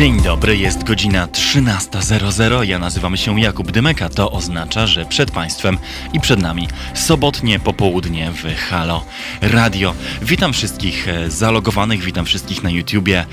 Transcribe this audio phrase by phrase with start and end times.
[0.00, 2.62] Dzień dobry, jest godzina 13.00.
[2.62, 4.08] Ja nazywam się Jakub Dymeka.
[4.08, 5.78] To oznacza, że przed Państwem
[6.12, 9.04] i przed nami sobotnie popołudnie w Halo
[9.40, 9.94] Radio.
[10.22, 13.26] Witam wszystkich e, zalogowanych, witam wszystkich na YouTubie,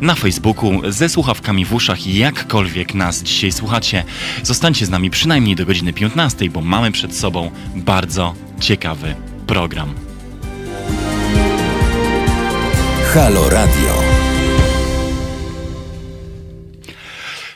[0.00, 4.04] na Facebooku, ze słuchawkami w uszach i jakkolwiek nas dzisiaj słuchacie.
[4.42, 9.14] Zostańcie z nami przynajmniej do godziny 15, bo mamy przed sobą bardzo ciekawy
[9.46, 9.94] program.
[13.14, 14.03] Halo Radio.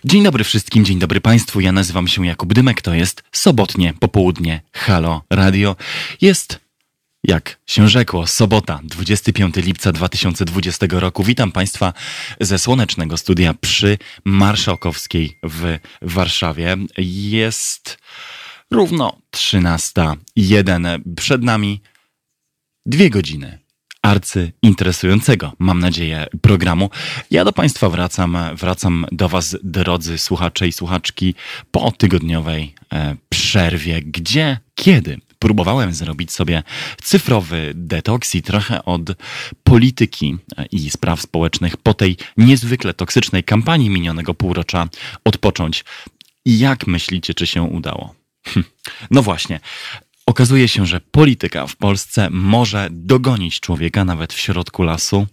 [0.04, 1.60] Dzień dobry wszystkim, dzień dobry Państwu.
[1.60, 2.82] Ja nazywam się Jakub Dymek.
[2.82, 5.76] To jest sobotnie popołudnie Halo Radio.
[6.20, 6.60] Jest
[7.24, 11.24] jak się rzekło, sobota, 25 lipca 2020 roku.
[11.24, 11.92] Witam Państwa
[12.40, 16.76] ze słonecznego studia przy Marszałkowskiej w Warszawie.
[16.98, 17.98] Jest
[18.70, 21.00] równo 13.01.
[21.16, 21.80] Przed nami
[22.86, 23.58] dwie godziny
[24.08, 26.90] arcy interesującego, mam nadzieję, programu.
[27.30, 31.34] Ja do Państwa wracam, wracam do Was, drodzy słuchacze i słuchaczki,
[31.70, 36.62] po tygodniowej e, przerwie, gdzie, kiedy próbowałem zrobić sobie
[37.02, 39.02] cyfrowy detoks i trochę od
[39.64, 44.88] polityki e, i spraw społecznych po tej niezwykle toksycznej kampanii minionego półrocza
[45.24, 45.84] odpocząć.
[46.46, 48.14] Jak myślicie, czy się udało?
[48.46, 48.64] Hm.
[49.10, 49.60] No właśnie,
[50.28, 55.26] Okazuje się, że polityka w Polsce może dogonić człowieka nawet w środku lasu.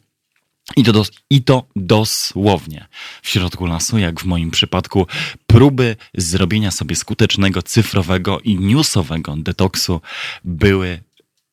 [0.76, 2.88] I to, dos, I to dosłownie
[3.22, 5.08] w środku lasu, jak w moim przypadku,
[5.48, 10.02] próby zrobienia sobie skutecznego cyfrowego i newsowego detoksu
[10.44, 11.04] były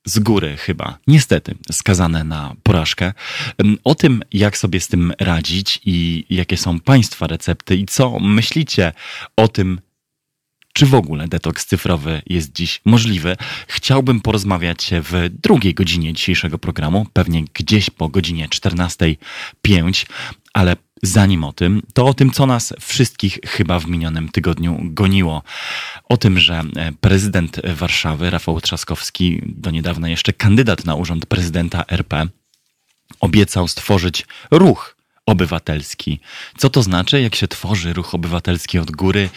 [0.05, 3.13] z góry chyba, niestety, skazane na porażkę.
[3.85, 8.93] O tym, jak sobie z tym radzić i jakie są Państwa recepty i co myślicie
[9.37, 9.81] o tym,
[10.73, 17.07] czy w ogóle detoks cyfrowy jest dziś możliwy, chciałbym porozmawiać w drugiej godzinie dzisiejszego programu,
[17.13, 20.07] pewnie gdzieś po godzinie 14.05,
[20.53, 25.43] ale zanim o tym, to o tym, co nas wszystkich chyba w minionym tygodniu goniło.
[26.09, 26.63] O tym, że
[27.01, 32.27] prezydent Warszawy, Rafał Trzaskowski, do niedawna jeszcze kandydat na urząd prezydenta RP,
[33.21, 34.97] obiecał stworzyć ruch
[35.27, 36.21] obywatelski.
[36.59, 39.29] Co to znaczy, jak się tworzy ruch obywatelski od góry?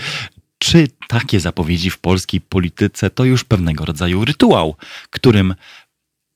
[0.59, 4.75] Czy takie zapowiedzi w polskiej polityce to już pewnego rodzaju rytuał,
[5.09, 5.55] którym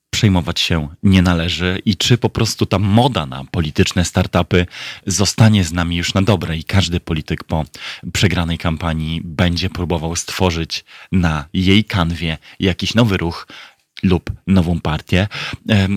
[0.10, 4.66] przejmować się nie należy i czy po prostu ta moda na polityczne startupy
[5.06, 7.66] zostanie z nami już na dobre i każdy polityk po
[8.14, 13.48] przegranej kampanii będzie próbował stworzyć na jej kanwie jakiś nowy ruch
[14.04, 15.28] lub nową partię.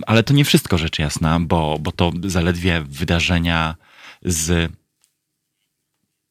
[0.06, 3.74] Ale to nie wszystko rzecz jasna, bo, bo to zaledwie wydarzenia
[4.24, 4.72] z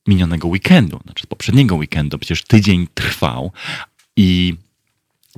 [0.08, 3.52] minionego weekendu, znaczy poprzedniego weekendu, przecież tydzień trwał
[4.18, 4.56] i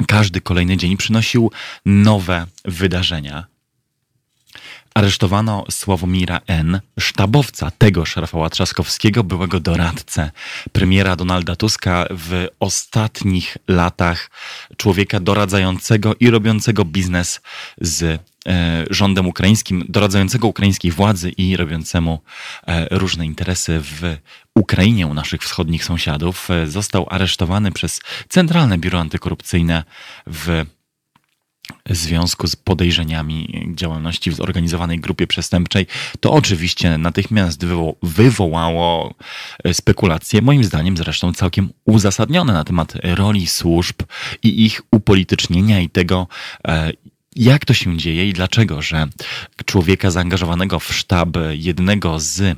[0.08, 1.52] każdy kolejny dzień przynosił
[1.86, 3.46] nowe wydarzenia.
[4.94, 10.32] Aresztowano Sławomira N., sztabowca tegoż Rafała Trzaskowskiego, byłego doradcę
[10.72, 14.30] premiera Donalda Tuska w ostatnich latach,
[14.78, 17.42] człowieka doradzającego i robiącego biznes
[17.82, 18.22] z
[18.90, 22.20] rządem ukraińskim, doradzającego ukraińskiej władzy i robiącemu
[22.68, 24.18] e, różne interesy w
[24.56, 29.84] Ukrainie u naszych wschodnich sąsiadów, e, został aresztowany przez Centralne Biuro Antykorupcyjne
[30.28, 30.66] w
[31.90, 35.88] związku z podejrzeniami działalności w zorganizowanej grupie przestępczej,
[36.20, 39.14] to oczywiście natychmiast wywo wywołało
[39.74, 43.96] spekulacje, moim zdaniem zresztą całkiem uzasadnione na temat roli służb
[44.44, 46.28] i ich upolitycznienia i tego,
[47.36, 49.08] jak to się dzieje i dlaczego, że
[49.66, 52.58] człowieka zaangażowanego w sztab jednego z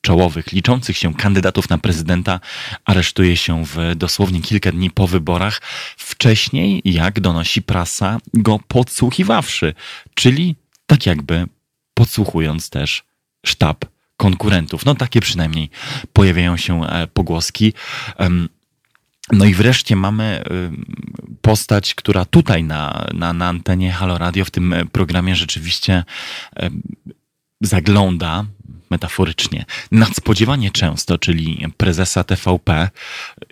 [0.00, 2.40] czołowych, liczących się kandydatów na prezydenta
[2.84, 5.60] aresztuje się w dosłownie kilka dni po wyborach,
[5.96, 9.74] wcześniej, jak donosi prasa, go podsłuchiwawszy,
[10.14, 11.46] czyli tak jakby
[11.94, 13.04] podsłuchując też
[13.46, 13.84] sztab
[14.16, 14.84] konkurentów.
[14.84, 15.70] No takie przynajmniej
[16.12, 17.72] pojawiają się e, pogłoski.
[19.32, 20.42] No i wreszcie mamy
[21.42, 26.04] postać, która tutaj na, na, na antenie Halo Radio w tym programie rzeczywiście
[27.60, 28.44] zagląda
[28.90, 29.64] metaforycznie.
[29.92, 32.90] Nadspodziewanie często, czyli prezesa TVP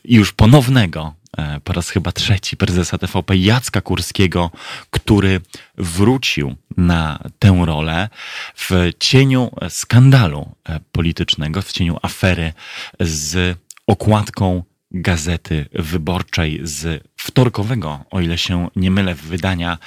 [0.05, 4.51] już ponownego e, po raz chyba trzeci prezesa TVP Jacka Kurskiego,
[4.91, 5.41] który
[5.79, 8.09] wrócił na tę rolę
[8.55, 12.53] w cieniu skandalu e, politycznego, w cieniu afery
[13.01, 19.79] z okładką Gazety Wyborczej z wtorkowego, o ile się nie mylę, wydania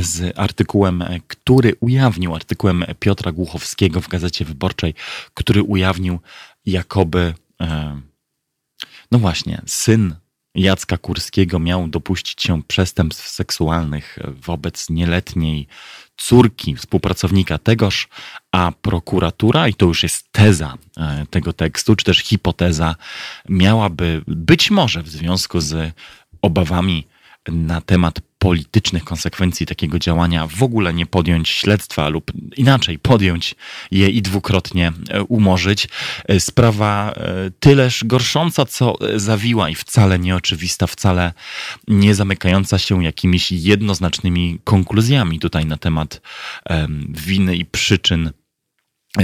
[0.00, 4.94] z artykułem, który ujawnił, artykułem Piotra Głuchowskiego w Gazecie Wyborczej,
[5.34, 6.18] który ujawnił
[6.66, 8.00] jakoby, e,
[9.10, 10.14] no właśnie, syn
[10.58, 15.66] Jacka Kurskiego miał dopuścić się przestępstw seksualnych wobec nieletniej
[16.16, 18.08] córki współpracownika tegoż,
[18.52, 22.96] a prokuratura, i to już jest teza e, tego tekstu, czy też hipoteza,
[23.48, 25.92] miałaby być może w związku z
[26.42, 27.06] obawami
[27.48, 33.54] na temat politycznych konsekwencji takiego działania w ogóle nie podjąć śledztwa lub inaczej podjąć
[33.90, 35.88] je i dwukrotnie e, umorzyć.
[36.24, 41.32] E, sprawa e, tyleż gorsząca, co zawiła i wcale nieoczywista, wcale
[41.88, 46.20] nie zamykająca się jakimiś jednoznacznymi konkluzjami tutaj na temat
[47.08, 48.30] winy i przyczyn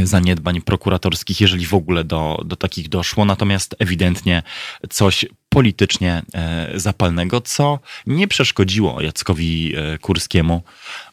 [0.03, 3.25] zaniedbań prokuratorskich, jeżeli w ogóle do, do takich doszło.
[3.25, 4.43] Natomiast ewidentnie
[4.91, 5.25] coś
[5.55, 10.63] politycznie e, zapalnego, co nie przeszkodziło Jackowi e, Kurskiemu,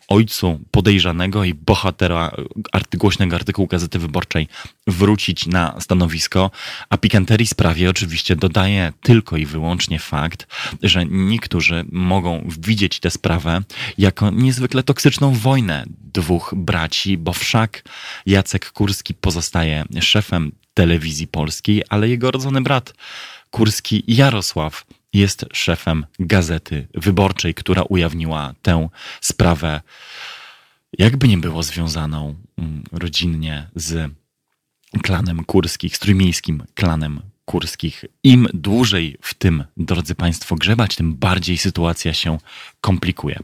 [0.07, 2.31] ojcu podejrzanego i bohatera
[2.71, 4.47] arty, głośnego artykułu Gazety Wyborczej,
[4.87, 6.51] wrócić na stanowisko,
[6.89, 10.47] a pikanterii sprawie oczywiście dodaje tylko i wyłącznie fakt,
[10.83, 13.61] że niektórzy mogą widzieć tę sprawę
[13.97, 15.83] jako niezwykle toksyczną wojnę
[16.13, 17.83] dwóch braci, bo wszak
[18.25, 22.93] Jacek Kurski pozostaje szefem telewizji polskiej, ale jego rodzony brat
[23.51, 28.89] Kurski Jarosław jest szefem Gazety Wyborczej, która ujawniła tę
[29.21, 29.81] sprawę,
[30.97, 34.11] jakby nie było związaną mm, rodzinnie z
[35.03, 38.05] klanem Kurskich, z trójmiejskim klanem Kurskich.
[38.23, 42.37] Im dłużej w tym, drodzy Państwo, grzebać, tym bardziej sytuacja się
[42.81, 43.39] komplikuje.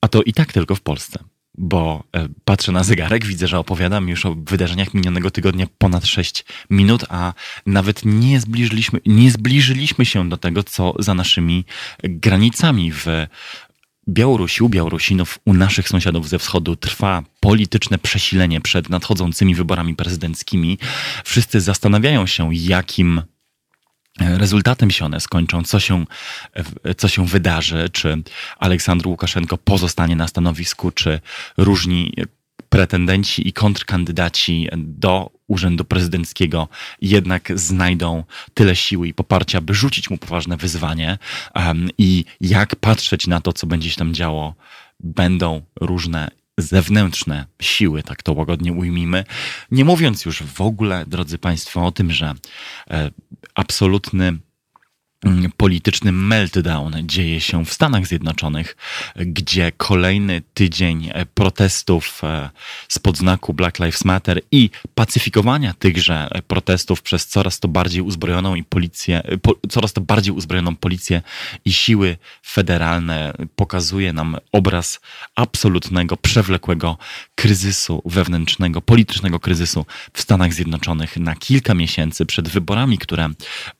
[0.00, 1.24] A to i tak tylko w Polsce
[1.60, 6.44] bo e, patrzę na zegarek, widzę, że opowiadam już o wydarzeniach minionego tygodnia ponad 6
[6.70, 7.32] minut, a
[7.66, 11.64] nawet nie zbliżyliśmy, nie zbliżyliśmy się do tego, co za naszymi
[12.02, 13.06] granicami w
[14.08, 20.78] Białorusi, u Białorusinów, u naszych sąsiadów ze wschodu trwa polityczne przesilenie przed nadchodzącymi wyborami prezydenckimi.
[21.24, 23.22] Wszyscy zastanawiają się, jakim
[24.20, 26.04] rezultatem się one skończą, co się,
[26.96, 28.22] co się wydarzy, czy
[28.58, 31.20] Aleksandr Łukaszenko pozostanie na stanowisku, czy
[31.56, 32.12] różni
[32.68, 36.68] pretendenci i kontrkandydaci do urzędu prezydenckiego
[37.02, 38.24] jednak znajdą
[38.54, 41.18] tyle siły i poparcia, by rzucić mu poważne wyzwanie?
[41.54, 44.54] Um, i jak patrzeć na to, co będzie się tam działo,
[45.00, 49.24] będą różne zewnętrzne siły, tak to łagodnie ujmijmy.
[49.70, 52.34] Nie mówiąc już w ogóle, drodzy Państwo, o tym, że
[52.90, 53.10] e,
[53.54, 54.38] absolutny
[55.56, 58.76] polityczny meltdown dzieje się w Stanach Zjednoczonych,
[59.16, 62.50] gdzie kolejny tydzień protestów e,
[62.88, 68.64] spod znaku Black Lives Matter i pacyfikowania tychże protestów przez coraz to bardziej uzbrojoną i
[68.64, 71.22] policję, e, po, coraz to bardziej uzbrojoną policję
[71.64, 72.16] i siły
[72.46, 75.00] federalne pokazuje nam obraz
[75.34, 76.98] absolutnego, przewlekłego
[77.34, 83.28] kryzysu wewnętrznego, politycznego kryzysu w Stanach Zjednoczonych na kilka miesięcy przed wyborami, które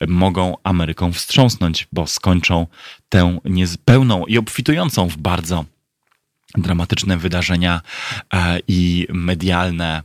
[0.07, 2.67] mogą Ameryką wstrzymać wstrząsnąć, bo skończą
[3.09, 5.65] tę niezpełną i obfitującą w bardzo
[6.57, 7.81] dramatyczne wydarzenia
[8.33, 10.03] e, i medialne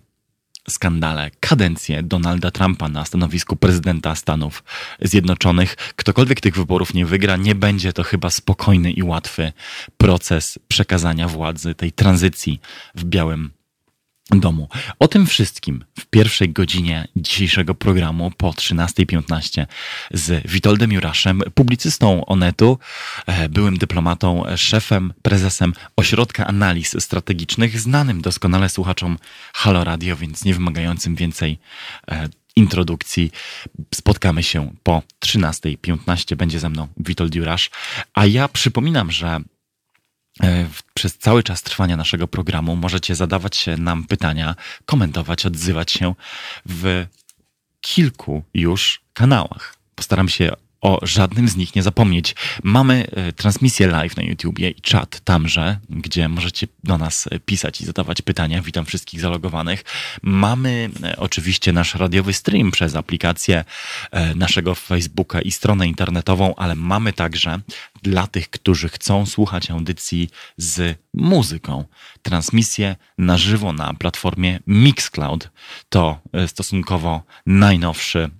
[0.68, 4.64] skandale, kadencję Donalda Trumpa na stanowisku prezydenta Stanów
[5.00, 5.76] Zjednoczonych.
[5.76, 9.52] Ktokolwiek tych wyborów nie wygra, nie będzie to chyba spokojny i łatwy
[9.96, 12.60] proces przekazania władzy, tej tranzycji
[12.94, 13.55] w Białym
[14.30, 14.68] domu.
[14.98, 19.66] O tym wszystkim w pierwszej godzinie dzisiejszego programu po 13.15
[20.10, 22.78] z Witoldem Juraszem, publicystą Onetu,
[23.26, 29.18] e, byłym dyplomatą, szefem, prezesem Ośrodka Analiz Strategicznych, znanym doskonale słuchaczom
[29.54, 31.58] Halo Radio, więc nie wymagającym więcej
[32.08, 33.30] e, introdukcji.
[33.94, 36.36] Spotkamy się po 13.15.
[36.36, 37.70] Będzie ze mną Witold Jurasz.
[38.14, 39.40] A ja przypominam, że
[40.94, 44.54] przez cały czas trwania naszego programu możecie zadawać nam pytania,
[44.86, 46.14] komentować, odzywać się
[46.66, 47.06] w
[47.80, 49.74] kilku już kanałach.
[49.94, 50.52] Postaram się
[50.86, 52.34] o żadnym z nich nie zapomnieć.
[52.62, 57.80] Mamy e, transmisję live na YouTubie i czat tamże, gdzie możecie do nas e, pisać
[57.80, 58.62] i zadawać pytania.
[58.62, 59.84] Witam wszystkich zalogowanych.
[60.22, 63.64] Mamy e, oczywiście nasz radiowy stream przez aplikację
[64.34, 67.60] naszego Facebooka i stronę internetową, ale mamy także
[68.02, 71.84] dla tych, którzy chcą słuchać audycji z muzyką,
[72.22, 75.50] transmisję na żywo na platformie Mixcloud.
[75.88, 78.30] To stosunkowo najnowszy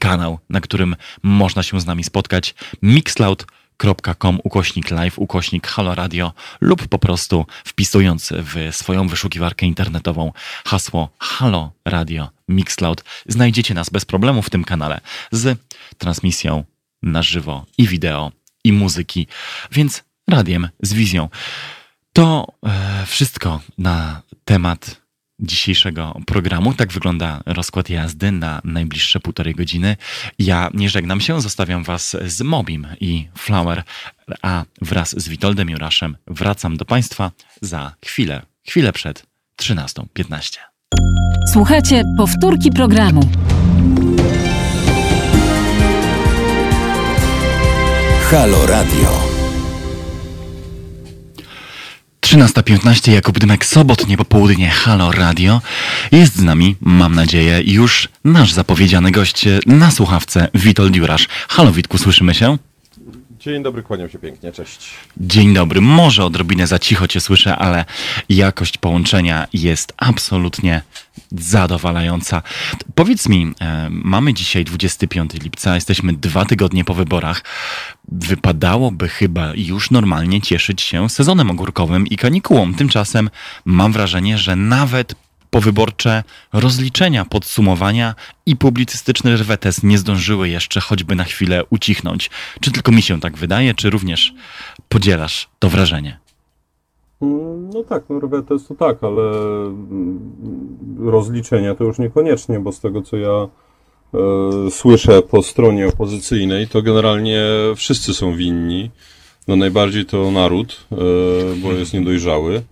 [0.00, 2.54] kanał, na którym można się z nami spotkać.
[2.82, 10.32] mixcloud.com ukośnik live, ukośnik Halo Radio lub po prostu wpisując w swoją wyszukiwarkę internetową
[10.64, 15.00] hasło Halo Radio Mixcloud znajdziecie nas bez problemu w tym kanale
[15.32, 15.58] z
[15.98, 16.64] transmisją
[17.02, 18.32] na żywo i wideo
[18.64, 19.26] i muzyki,
[19.72, 21.28] więc radiem z wizją.
[22.12, 25.00] To e, wszystko na temat
[25.40, 26.74] dzisiejszego programu.
[26.74, 29.96] Tak wygląda rozkład jazdy na najbliższe półtorej godziny.
[30.38, 33.82] Ja nie żegnam się, zostawiam Was z Mobim i Flower,
[34.42, 37.30] a wraz z Witoldem Juraszem wracam do Państwa
[37.62, 39.26] za chwilę, chwilę przed
[39.62, 40.58] 13.15.
[41.52, 43.30] Słuchajcie powtórki programu.
[48.30, 49.17] Halo Radio.
[52.28, 55.60] 13.15 Jakub Dymek, sobotnie popołudnie Halo Radio.
[56.12, 61.28] Jest z nami, mam nadzieję, już nasz zapowiedziany gość na słuchawce, Witold Jurasz.
[61.48, 62.58] Halo Witku, słyszymy się?
[63.40, 64.90] Dzień dobry, kłaniam się pięknie, cześć.
[65.16, 67.84] Dzień dobry, może odrobinę za cicho cię słyszę, ale
[68.28, 70.82] jakość połączenia jest absolutnie
[71.32, 72.42] zadowalająca.
[72.94, 77.44] Powiedz mi, e, mamy dzisiaj 25 lipca, jesteśmy dwa tygodnie po wyborach.
[78.12, 82.74] Wypadałoby chyba już normalnie cieszyć się sezonem ogórkowym i kanikułą.
[82.74, 83.30] Tymczasem
[83.64, 85.14] mam wrażenie, że nawet
[85.50, 88.14] powyborcze rozliczenia, podsumowania
[88.46, 92.30] i publicystyczny rwetes nie zdążyły jeszcze choćby na chwilę ucichnąć.
[92.60, 94.34] Czy tylko mi się tak wydaje, czy również
[94.88, 96.18] podzielasz to wrażenie?
[97.22, 99.22] Mm, no tak, no rwetes to tak, ale
[99.66, 100.20] mm,
[100.98, 103.48] rozliczenia to już niekoniecznie, bo z tego co ja
[104.14, 107.44] e, słyszę po stronie opozycyjnej, to generalnie
[107.76, 108.90] wszyscy są winni.
[109.48, 110.96] No najbardziej to naród, e,
[111.62, 112.62] bo jest niedojrzały.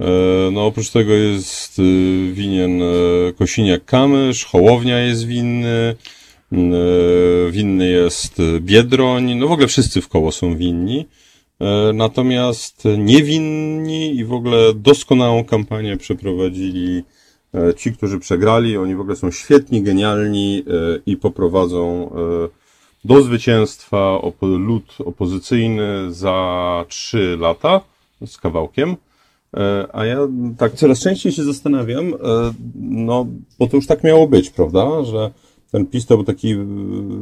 [0.00, 2.86] E, no oprócz tego jest y, winien e,
[3.32, 5.96] Kosiniak-Kamysz, Hołownia jest winny,
[6.52, 6.56] e,
[7.50, 11.06] winny jest Biedroń, no w ogóle wszyscy w koło są winni.
[11.94, 17.04] Natomiast niewinni i w ogóle doskonałą kampanię przeprowadzili
[17.76, 18.76] ci, którzy przegrali.
[18.76, 20.64] Oni w ogóle są świetni, genialni
[21.06, 22.10] i poprowadzą
[23.04, 27.80] do zwycięstwa lud opozycyjny za trzy lata
[28.26, 28.96] z kawałkiem.
[29.56, 30.18] E, a ja
[30.58, 32.16] tak coraz częściej się zastanawiam, e,
[32.80, 33.26] no,
[33.58, 35.30] bo to już tak miało być, prawda, że
[35.72, 36.54] ten PiS to był taki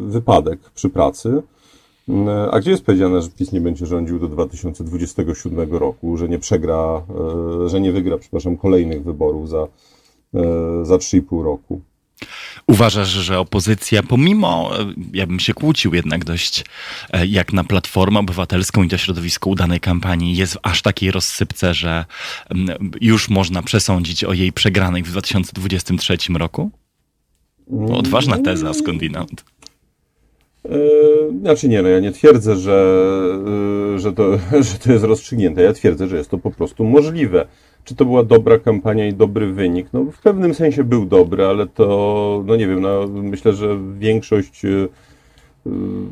[0.07, 1.43] wypadek przy pracy.
[2.09, 6.39] E, a gdzie jest powiedziane, że PiS nie będzie rządził do 2027 roku, że nie
[6.39, 7.03] przegra,
[7.67, 9.69] że nie wygra, przepraszam, kolejnych wyborów za,
[10.83, 11.81] za 3,5 roku?
[12.67, 14.71] Uważasz, że opozycja, pomimo,
[15.13, 16.65] ja bym się kłócił jednak dość,
[17.13, 21.75] e, jak na Platformę Obywatelską i to środowisko udanej kampanii, jest w aż takiej rozsypce,
[21.75, 22.05] że
[22.51, 26.71] mm, już można przesądzić o jej przegranej w 2023 roku?
[27.93, 29.45] Odważna teza skądinąd.
[30.71, 33.07] Yy, znaczy nie, no ja nie twierdzę, że,
[33.93, 34.39] yy, że, to,
[34.71, 35.63] że to jest rozstrzygnięte.
[35.63, 37.47] Ja twierdzę, że jest to po prostu możliwe.
[37.85, 39.87] Czy to była dobra kampania i dobry wynik?
[39.93, 44.65] No w pewnym sensie był dobry, ale to, no nie wiem, no, myślę, że większość
[44.65, 44.89] yy,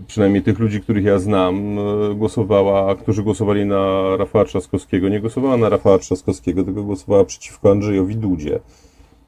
[0.06, 1.78] przynajmniej tych ludzi, których ja znam,
[2.14, 8.16] głosowała, którzy głosowali na Rafała Trzaskowskiego, nie głosowała na Rafała Trzaskowskiego, tylko głosowała przeciwko Andrzejowi
[8.16, 8.60] Dudzie.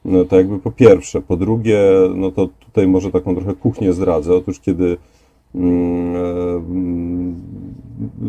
[0.06, 1.21] No to jakby po pierwsze.
[1.21, 1.80] Po drugie,
[2.14, 4.35] no to tutaj może taką trochę kuchnię zdradzę.
[4.35, 4.97] Otóż kiedy e,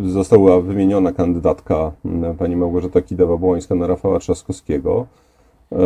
[0.06, 5.08] została wymieniona kandydatka mm, pani Małgorzata Kidawa-Błońska na Rafała Trzaskowskiego,
[5.72, 5.78] e,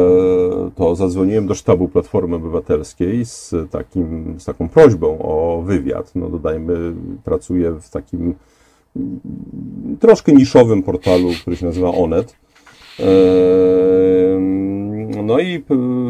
[0.76, 6.12] to zadzwoniłem do sztabu Platformy Obywatelskiej z, takim, z taką prośbą o wywiad.
[6.16, 8.36] No dodajmy, pracuję w takim
[8.96, 9.20] mm,
[10.00, 12.36] troszkę niszowym portalu, który się nazywa Onet.
[13.00, 13.06] E,
[15.24, 15.64] no i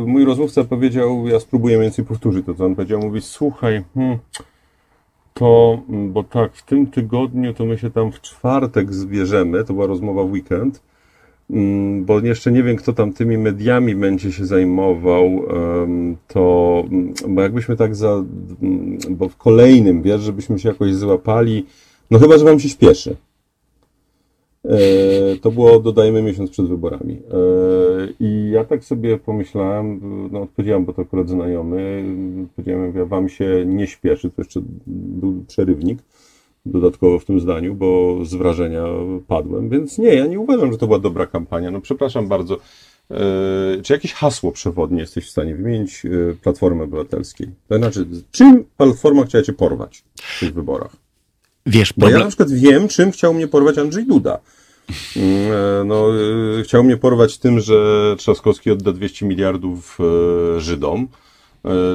[0.05, 2.99] mój rozmówca powiedział, ja spróbuję więcej powtórzyć to, co on powiedział.
[2.99, 4.17] Mówi, słuchaj, hmm,
[5.33, 9.87] to, bo tak, w tym tygodniu to my się tam w czwartek zbierzemy, to była
[9.87, 10.81] rozmowa w weekend,
[11.49, 15.41] mm, bo jeszcze nie wiem, kto tam tymi mediami będzie się zajmował,
[16.27, 16.83] to,
[17.27, 18.23] bo jakbyśmy tak za,
[19.09, 21.65] bo w kolejnym, wiesz, żebyśmy się jakoś złapali,
[22.11, 23.15] no chyba, że wam się śpieszy.
[24.65, 27.13] E, to było, dodajmy, miesiąc przed wyborami.
[27.13, 27.37] E,
[28.19, 29.99] I ja tak sobie pomyślałem,
[30.31, 32.03] no odpowiedziałem, bo to akurat znajomy,
[32.55, 35.99] powiedziałem, ja wam się nie śpieszy, to jeszcze był przerywnik
[36.65, 38.83] dodatkowo w tym zdaniu, bo z wrażenia
[39.27, 41.71] padłem, więc nie, ja nie uważam, że to była dobra kampania.
[41.71, 42.57] No przepraszam bardzo.
[43.11, 46.03] E, czy jakieś hasło przewodnie jesteś w stanie wymienić
[46.43, 47.47] Platformy Obywatelskiej?
[47.67, 51.00] To znaczy, czym Platforma chciała cię porwać w tych wyborach?
[51.65, 52.13] Wiesz, problem...
[52.13, 54.39] Bo ja na przykład wiem, czym chciał mnie porwać Andrzej Duda.
[55.15, 56.07] Mm, e, no,
[56.59, 57.75] e, chciał mnie porwać tym, że
[58.17, 61.07] Trzaskowski odda 200 miliardów e, Żydom,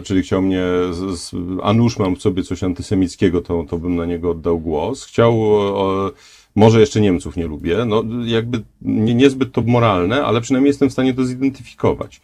[0.04, 1.30] czyli chciał mnie, z,
[1.62, 5.04] a nuż mam w sobie coś antysemickiego, to, to bym na niego oddał głos.
[5.04, 5.40] Chciał,
[6.54, 10.92] może jeszcze Niemców nie lubię, no jakby nie, niezbyt to moralne, ale przynajmniej jestem w
[10.92, 12.20] stanie to zidentyfikować.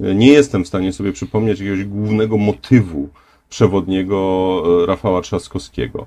[0.00, 3.08] Nie jestem w stanie sobie przypomnieć jakiegoś głównego motywu
[3.50, 6.06] przewodniego Rafała Trzaskowskiego.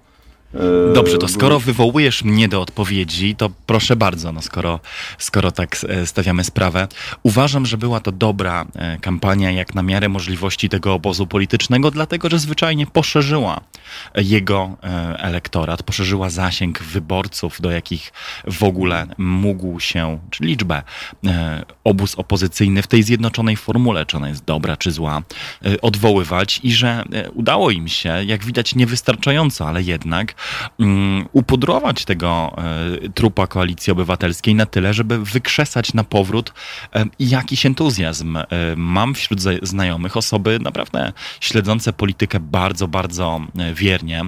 [0.54, 4.80] E, Dobrze, to skoro wywołujesz mnie do odpowiedzi, to proszę bardzo, no skoro,
[5.18, 6.88] skoro tak e, stawiamy sprawę.
[7.24, 12.30] Uważam, że była to dobra e, kampania jak na miarę możliwości tego obozu politycznego, dlatego
[12.30, 13.62] że zwyczajnie poszerzyła
[14.16, 14.88] jego e,
[15.20, 18.14] elektorat, poszerzyła zasięg wyborców, do jakich
[18.48, 20.84] w ogóle mógł się, czy liczbę
[21.84, 25.22] obóz opozycyjny w tej zjednoczonej formule, czy ona jest dobra, czy zła,
[25.82, 30.36] odwoływać i że udało im się, jak widać niewystarczająco, ale jednak
[31.32, 32.56] upudrować tego
[33.06, 36.54] e, trupa koalicji obywatelskiej na tyle, żeby wykrzesać na powrót
[36.96, 38.38] e, jakiś entuzjazm.
[38.38, 43.42] E, Mam wśród znajomych osoby naprawdę śledzące politykę bardzo, bardzo
[43.74, 44.26] wiernie.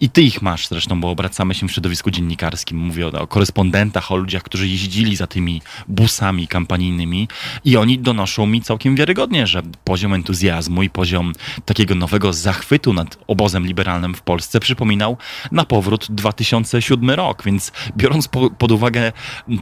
[0.00, 2.78] I ty ich masz zresztą, bo obracamy się w środowisku dziennikarskim.
[2.78, 7.28] Mówię o, o korespondentach, o ludziach, którzy jeździli za tymi busami kampanijnymi
[7.64, 11.32] i oni donoszą mi całkiem wiarygodnie, że poziom entuzjazmu i poziom
[11.64, 15.16] takiego nowego zachwytu nad obozem liberalnym w Polsce przypominał
[15.52, 19.12] na powrót 2007 rok, więc biorąc po, pod uwagę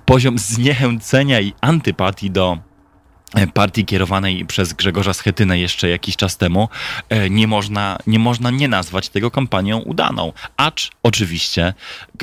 [0.04, 2.58] poziom zniechęcenia i antypatii do
[3.34, 6.68] e, partii kierowanej przez Grzegorza Schetynę jeszcze jakiś czas temu,
[7.08, 10.32] e, nie można, nie można nie nazwać tego kampanią udaną.
[10.56, 11.74] Acz oczywiście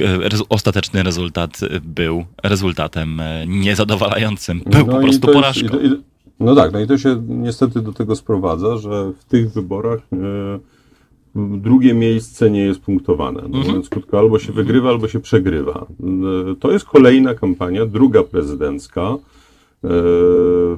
[0.02, 4.62] e, rez- ostateczny rezultat był rezultatem niezadowalającym.
[4.66, 5.78] Był No po prostu jest- porażką.
[5.80, 6.02] i
[6.40, 10.18] No tak, no i to się niestety do tego sprowadza, że w tych wyborach e,
[11.36, 13.42] drugie miejsce nie jest punktowane.
[13.50, 15.86] No, Mówiąc krótko, albo się wygrywa, albo się przegrywa.
[16.52, 19.18] E, To jest kolejna kampania, druga prezydencka,
[19.84, 19.90] e,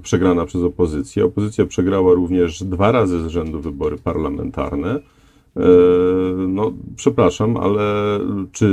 [0.03, 1.25] przegrana przez opozycję.
[1.25, 5.00] Opozycja przegrała również dwa razy z rzędu wybory parlamentarne.
[5.57, 5.62] E,
[6.48, 8.19] No, przepraszam, ale
[8.51, 8.69] czy,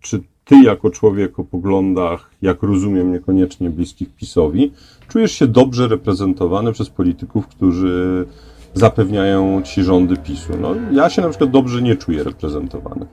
[0.00, 4.72] czy ty jako człowiek o poglądach, jak rozumiem, niekoniecznie bliskich PiSowi,
[5.08, 8.26] czujesz się dobrze reprezentowany przez polityków, którzy
[8.74, 10.52] zapewniają ci rządy PiSu?
[10.60, 13.06] No, ja się na przykład dobrze nie czuję reprezentowany.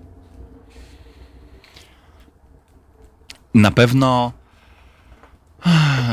[3.54, 4.32] Na pewno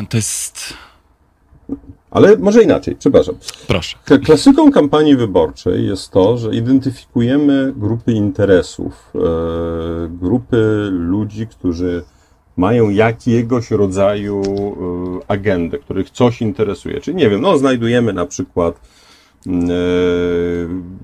[0.09, 0.75] to jest...
[2.11, 3.35] Ale może inaczej, przepraszam.
[3.67, 3.97] Proszę.
[4.25, 9.19] Klasyką kampanii wyborczej jest to, że identyfikujemy grupy interesów, e,
[10.09, 12.05] grupy ludzi, którzy
[12.57, 17.01] mają jakiegoś rodzaju e, agendę, których coś interesuje.
[17.01, 18.81] Czyli nie wiem, no znajdujemy na przykład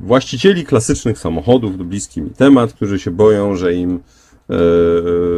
[0.01, 4.01] właścicieli klasycznych samochodów, to bliski mi temat, którzy się boją, że im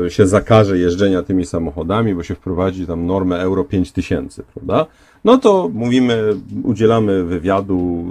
[0.07, 4.87] e, się zakaże jeżdżenia tymi samochodami, bo się wprowadzi tam normę Euro 5000, prawda?
[5.25, 6.35] No to mówimy,
[6.65, 8.05] udzielamy wywiadu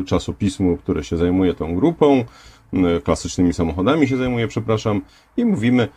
[0.00, 2.24] y, czasopismu, które się zajmuje tą grupą,
[3.04, 5.00] klasycznymi samochodami się zajmuje, przepraszam,
[5.36, 5.88] i mówimy,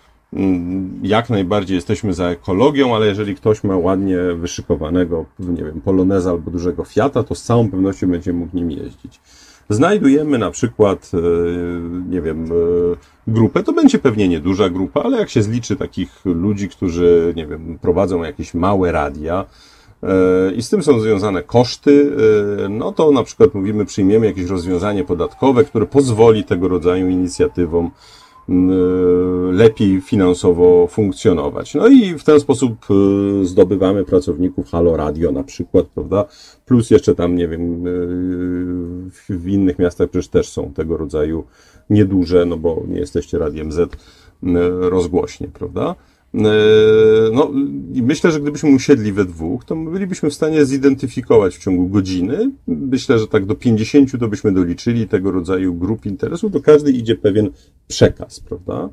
[1.03, 6.51] jak najbardziej jesteśmy za ekologią, ale jeżeli ktoś ma ładnie wyszykowanego, nie wiem, Poloneza albo
[6.51, 9.19] dużego Fiata, to z całą pewnością będzie mógł nim jeździć.
[9.69, 11.19] Znajdujemy na przykład, e,
[12.09, 12.51] nie wiem, e,
[13.27, 17.79] grupę, to będzie pewnie nieduża grupa, ale jak się zliczy takich ludzi, którzy, nie wiem,
[17.81, 19.45] prowadzą jakieś małe radia,
[20.03, 22.11] e, i z tym są związane koszty,
[22.69, 27.91] no to na przykład mówimy, przyjmiemy jakieś rozwiązanie podatkowe, które pozwoli tego rodzaju inicjatywom
[29.51, 31.75] lepiej finansowo funkcjonować.
[31.75, 36.25] No i w ten sposób e, zdobywamy pracowników Halo Radio na przykład, prawda?
[36.65, 37.89] Plus jeszcze tam, nie wiem, e,
[39.11, 41.43] w- innych miastach przecież też są tego rodzaju
[41.89, 43.97] nieduże, no bo nie jesteście Radiem Z
[44.81, 45.95] rozgłośnie, prawda?
[46.35, 47.51] E, No
[47.93, 52.51] i myślę, że gdybyśmy usiedli we dwóch, to bylibyśmy w stanie zidentyfikować w ciągu godziny.
[52.67, 56.51] Myślę, że tak do 50 to byśmy doliczyli tego rodzaju grup interesów.
[56.51, 57.49] Do każdej idzie pewien
[57.87, 58.89] przekaz, prawda?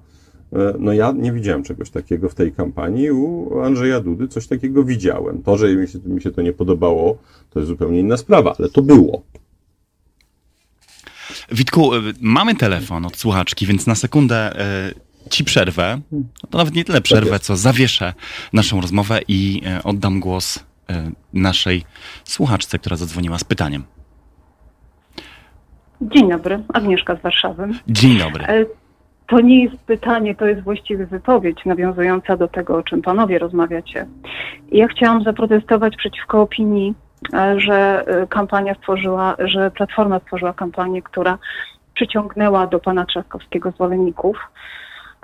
[0.53, 3.11] E, No ja nie widziałem czegoś takiego w tej kampanii.
[3.11, 5.43] U Andrzeja Dudy coś takiego widziałem.
[5.43, 7.19] To, że mi się, mi się to nie podobało,
[7.51, 9.23] to jest zupełnie inna sprawa, ale to było.
[11.53, 16.01] Witku, y, mamy telefon od słuchaczki, więc na sekundę y, ci przerwę.
[16.51, 18.13] To nawet nie tyle przerwę, co zawieszę
[18.53, 20.63] naszą rozmowę i y, oddam głos y,
[21.33, 21.85] naszej
[22.25, 23.85] słuchaczce, która zadzwoniła z pytaniem.
[26.03, 27.69] Dzień dobry, Agnieszka z Warszawy.
[27.89, 28.45] Dzień dobry.
[28.45, 28.65] E,
[29.27, 34.07] To nie jest pytanie, to jest właściwie wypowiedź nawiązująca do tego, o czym panowie rozmawiacie.
[34.73, 36.95] Ja chciałam zaprotestować przeciwko opinii,
[37.35, 41.39] e, że e, kampania stworzyła, że Platforma stworzyła kampanię, która
[41.95, 44.37] przyciągnęła do pana Trzaskowskiego zwolenników.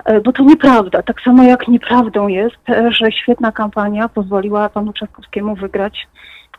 [0.05, 1.03] E, Bo to nieprawda.
[1.03, 6.07] Tak samo jak nieprawdą jest, e, że świetna kampania pozwoliła panu Trzaskowskiemu wygrać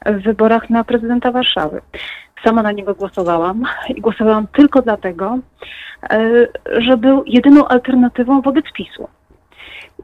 [0.06, 1.80] w wyborach na prezydenta Warszawy.
[2.44, 5.38] Sama na niego głosowałam i głosowałam tylko dlatego,
[6.10, 6.46] e,
[6.78, 9.08] że był jedyną alternatywą wobec PiSu.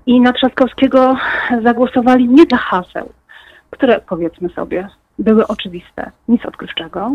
[0.06, 1.16] I na Trzaskowskiego
[1.62, 3.12] zagłosowali nie dla haseł,
[3.70, 7.14] które powiedzmy sobie były oczywiste, nic odkrywczego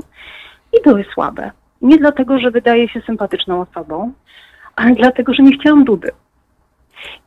[0.74, 1.52] i były słabe.
[1.82, 4.12] Nie dlatego, że wydaje się sympatyczną osobą,
[4.82, 6.12] ale dlatego, że nie chciałam Dudy.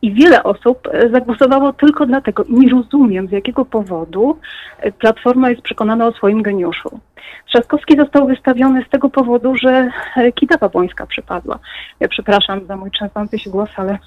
[0.03, 2.45] I wiele osób e, zagłosowało tylko dlatego.
[2.45, 4.39] I nie rozumiem, z jakiego powodu
[4.79, 7.01] e, Platforma jest przekonana o swoim geniuszu.
[7.49, 11.59] Trzaskowski został wystawiony z tego powodu, że e, Kidawa Błońska przypadła.
[12.01, 13.99] Ja przepraszam za mój trzęsący się głos, ale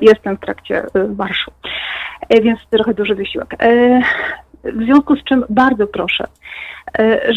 [0.00, 1.50] jestem w trakcie marszu,
[2.42, 3.56] więc trochę duży wysiłek.
[4.64, 6.24] W związku z czym bardzo proszę,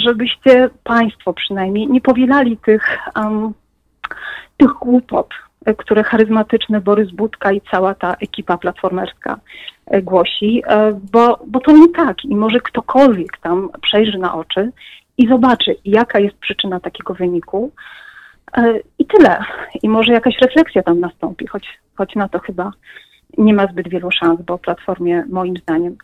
[0.06, 3.54] żebyście Państwo przynajmniej nie powielali tych, um,
[4.60, 5.30] tych głupot,
[5.78, 9.40] które charyzmatyczny Borys Budka i cała ta ekipa platformerska
[9.88, 14.72] e, głosi, e, bo, bo to nie tak i może ktokolwiek tam przejrzy na oczy
[15.18, 17.72] i zobaczy, jaka jest przyczyna takiego wyniku
[18.58, 19.44] e, i tyle.
[19.84, 22.72] I może jakaś refleksja tam nastąpi, choć, choć na to chyba
[23.38, 25.96] nie ma zbyt wielu szans, bo Platformie moim zdaniem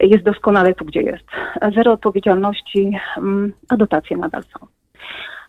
[0.00, 1.24] jest doskonale tu, gdzie jest.
[1.74, 4.66] Zero odpowiedzialności, mm, a dotacje nadal są.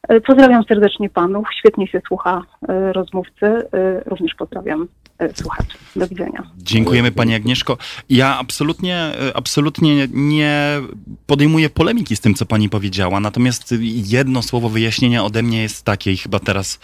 [0.08, 3.62] Pozdrawiam serdecznie panów, świetnie się słucha e, rozmówcy, e,
[4.06, 4.88] również pozdrawiam
[5.36, 5.78] słuchaczy.
[5.96, 6.44] Do widzenia.
[6.58, 7.78] Dziękujemy Pani Agnieszko.
[8.10, 10.82] Ja absolutnie, absolutnie nie
[11.28, 16.12] podejmuję polemiki z tym, co Pani powiedziała, natomiast jedno słowo wyjaśnienia ode mnie jest takie
[16.12, 16.80] i chyba teraz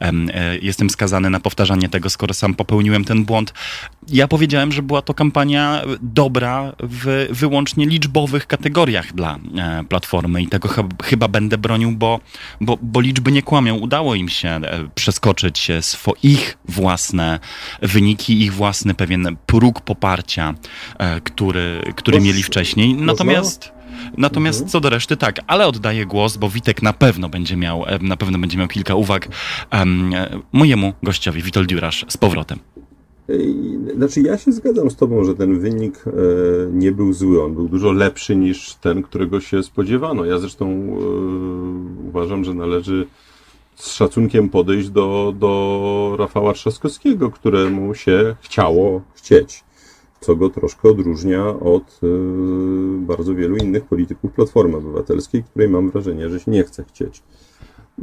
[0.00, 0.30] um,
[0.62, 3.54] jestem skazany na powtarzanie tego, skoro sam popełniłem ten błąd.
[4.08, 10.48] Ja powiedziałem, że była to kampania dobra w wyłącznie liczbowych kategoriach dla e, Platformy i
[10.48, 12.20] tego ch chyba będę bronił, bo,
[12.60, 13.74] bo, bo liczby nie kłamią.
[13.74, 15.68] Udało im się e, przeskoczyć
[16.22, 17.40] ich własne
[17.84, 20.54] wyniki, ich własny pewien próg poparcia,
[20.98, 22.94] e, który, który mieli wcześniej.
[22.94, 23.74] Natomiast...
[24.18, 24.70] Natomiast mhm.
[24.70, 28.38] co do reszty, tak, ale oddaję głos, bo Witek na pewno będzie miał, na pewno
[28.38, 29.28] będzie miał kilka uwag
[29.72, 30.12] um,
[30.52, 32.58] mojemu gościowi, Witold Dziurasz, z powrotem.
[33.96, 36.10] Znaczy, ja się zgadzam z Tobą, że ten wynik e,
[36.72, 37.44] nie był zły.
[37.44, 40.24] On był dużo lepszy niż ten, którego się spodziewano.
[40.24, 43.06] Ja zresztą e, uważam, że należy
[43.74, 49.64] z szacunkiem podejść do, do Rafała Trzaskowskiego, któremu się chciało chcieć,
[50.20, 52.06] co go troszkę odróżnia od e,
[52.98, 57.22] bardzo wielu innych polityków Platformy Obywatelskiej, której mam wrażenie, że się nie chce chcieć.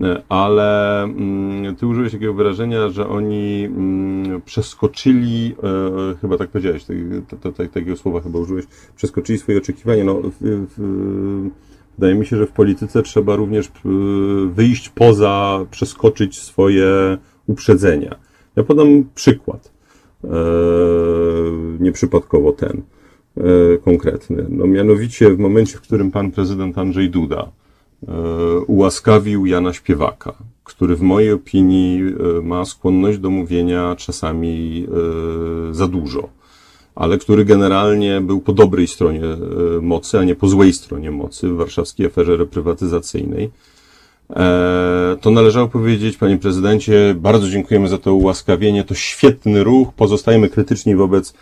[0.02, 6.86] E, ale mm, ty użyłeś takiego wyrażenia, że oni mm, przeskoczyli, e, chyba tak powiedziałeś,
[7.74, 10.04] takiego słowa chyba użyłeś, przeskoczyli swoje oczekiwania.
[10.04, 11.50] No, w, w,
[11.98, 13.70] wydaje mi się, że w polityce trzeba również e,
[14.54, 18.16] wyjść poza, przeskoczyć swoje uprzedzenia.
[18.56, 19.72] Ja podam przykład,
[21.80, 22.82] nieprzypadkowo ten
[23.84, 24.46] konkretny.
[24.50, 27.52] No mianowicie w momencie, w którym pan prezydent Andrzej Duda
[28.08, 34.88] E, ułaskawił Jana Śpiewaka, który w mojej opinii e, ma skłonność do mówienia czasami
[35.70, 36.30] e, za dużo,
[36.96, 39.22] ale który generalnie był po dobrej stronie
[39.82, 43.52] mocy, a nie po złej stronie mocy w warszawskiej aferze reprywatyzacyjnej.
[45.22, 50.96] To należało powiedzieć, panie prezydencie, bardzo dziękujemy za to ułaskawienie, to świetny ruch, pozostajemy krytyczni
[50.96, 51.34] wobec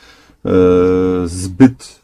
[1.26, 2.02] zbyt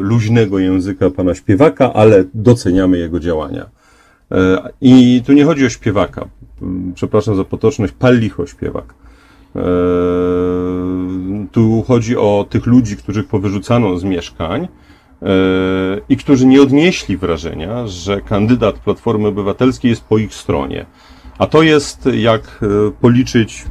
[0.00, 3.66] luźnego języka pana śpiewaka, ale doceniamy jego działania.
[4.30, 6.28] E, I tu nie chodzi o śpiewaka.
[6.94, 8.94] Przepraszam za potoczność, pal licho śpiewak.
[9.58, 9.62] E,
[11.52, 15.26] tu chodzi o tych ludzi, których powyrzucano z mieszkań e,
[16.08, 20.86] i którzy nie odnieśli wrażenia, że kandydat Platformy Obywatelskiej jest po ich stronie.
[21.38, 22.60] A to jest, jak
[23.00, 23.64] policzyć,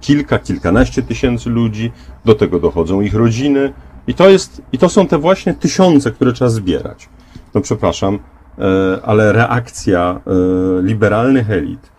[0.00, 1.92] kilka, kilkanaście tysięcy ludzi,
[2.24, 3.72] do tego dochodzą ich rodziny,
[4.06, 7.08] i to, jest, i to są te właśnie tysiące, które trzeba zbierać.
[7.54, 8.18] No przepraszam,
[8.58, 11.91] E, ale reakcja e, liberalnych elit e,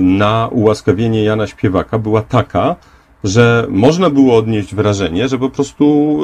[0.00, 2.76] na ułaskawienie Jana Śpiewaka była taka,
[3.24, 6.18] że można było odnieść wrażenie, że po prostu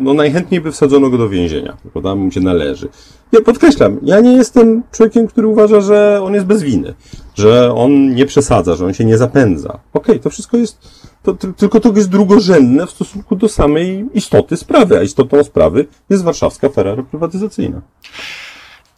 [0.00, 2.88] no, najchętniej by wsadzono go do więzienia, bo tam mu się należy.
[3.32, 6.94] Ja podkreślam, ja nie jestem człowiekiem, który uważa, że on jest bez winy,
[7.34, 9.68] że on nie przesadza, że on się nie zapędza.
[9.68, 10.78] Okej, okay, to wszystko jest,
[11.22, 16.24] to, tylko to jest drugorzędne w stosunku do samej istoty sprawy, a istotą sprawy jest
[16.24, 17.80] warszawska afera reprywatyzacyjna.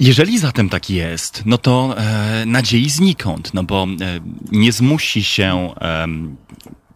[0.03, 4.21] Jeżeli zatem tak jest, no to e, nadziei znikąd, no bo e,
[4.53, 6.07] nie zmusi się e,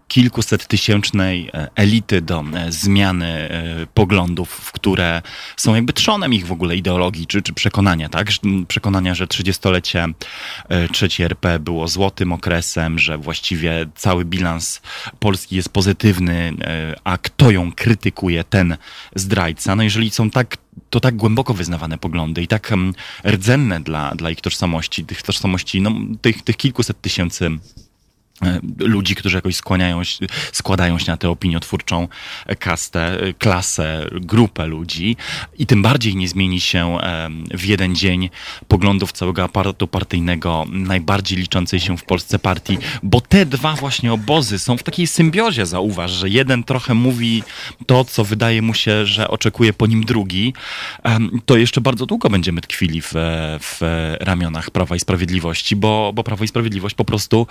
[0.09, 5.23] kilkuset tysięcznej e, elity do e, zmiany e, poglądów, które
[5.57, 8.29] są jakby trzonem ich w ogóle ideologii czy, czy przekonania, tak?
[8.69, 10.07] Przekonania, że 30-lecie
[10.92, 14.83] trzeci RP było złotym okresem, że właściwie cały bilans
[15.19, 16.53] Polski jest pozytywny,
[17.05, 18.77] a kto ją krytykuje, ten
[19.14, 19.77] zdrajca.
[19.77, 20.57] No jeżeli są tak
[20.90, 22.72] to tak głęboko wyznawane poglądy i tak
[23.25, 27.51] rdzenne dla, dla ich tożsamości, tych tożsamości, no, tych, tych kilkuset tysięcy
[28.79, 30.03] ludzi, którzy jakoś skłaniają,
[30.53, 32.09] składają się na tę opiniotwórczą
[32.59, 35.16] kastę, klasę, grupę ludzi.
[35.59, 36.99] I tym bardziej nie zmieni się
[37.51, 38.31] w jeden dzień
[38.68, 44.59] poglądów całego aparatu partyjnego najbardziej liczącej się w Polsce partii, bo te dwa właśnie obozy
[44.59, 47.42] są w takiej symbiozie, zauważ, że jeden trochę mówi
[47.87, 50.55] to, co wydaje mu się, że oczekuje po nim drugi,
[51.46, 53.12] to jeszcze bardzo długo będziemy tkwili w,
[53.61, 53.81] w
[54.20, 57.46] ramionach Prawa i Sprawiedliwości, bo, bo Prawo i Sprawiedliwość po prostu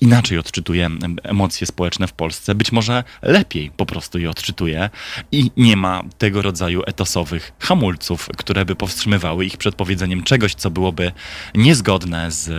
[0.00, 0.88] inaczej odczytuje
[1.22, 4.90] emocje społeczne w Polsce, być może lepiej po prostu je odczytuje
[5.32, 10.70] i nie ma tego rodzaju etosowych hamulców, które by powstrzymywały ich przed powiedzeniem czegoś, co
[10.70, 11.12] byłoby
[11.54, 12.50] niezgodne z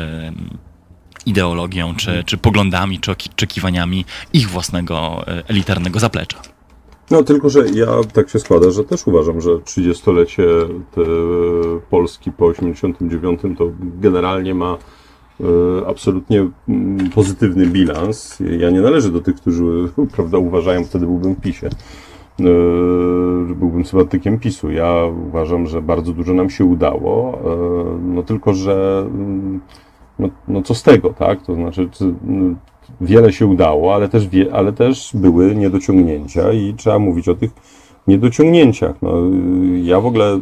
[1.26, 6.42] ideologią, czy, czy poglądami, czy oczekiwaniami ich własnego e, elitarnego zaplecza.
[7.12, 10.44] No tylko, że ja tak się składa, że też uważam, że 30-lecie
[11.90, 15.01] Polski po 89 to generalnie ma e,
[15.88, 18.40] absolutnie mm, pozytywny bilans.
[18.60, 22.44] Ja nie należę do tych, którzy prawda, uważają, wtedy byłbym w PiSie, e,
[23.48, 24.72] że byłbym sympatykiem PiSu.
[24.72, 24.94] Ja
[25.28, 27.40] uważam, że bardzo dużo nam się udało,
[28.02, 29.60] no tylko, że mm,
[30.20, 31.42] no, no co z tego, tak?
[31.42, 31.90] To znaczy,
[33.02, 37.52] wiele się udało, ale też, wie, ale też były niedociągnięcia i trzeba mówić o tych
[38.08, 39.02] niedociągnięciach.
[39.02, 39.14] No,
[39.84, 40.40] ja w ogóle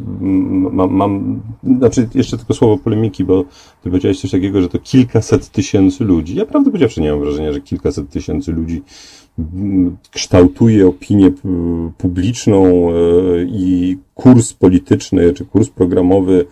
[0.71, 1.41] mam, mam,
[1.77, 3.43] znaczy jeszcze tylko słowo polemiki, bo
[3.83, 6.35] ty powiedziałeś coś takiego, że to kilkaset tysięcy ludzi.
[6.35, 8.81] Ja prawdę powiedziawszy nie mam wrażenia, że kilkaset tysięcy ludzi
[10.11, 11.31] kształtuje opinię
[11.97, 12.93] publiczną e,
[13.43, 16.45] i kurs polityczny, czy kurs programowy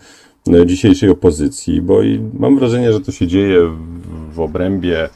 [0.52, 2.00] e, dzisiejszej opozycji, bo
[2.34, 3.60] mam wrażenie, że to się dzieje
[4.32, 5.08] w obrębie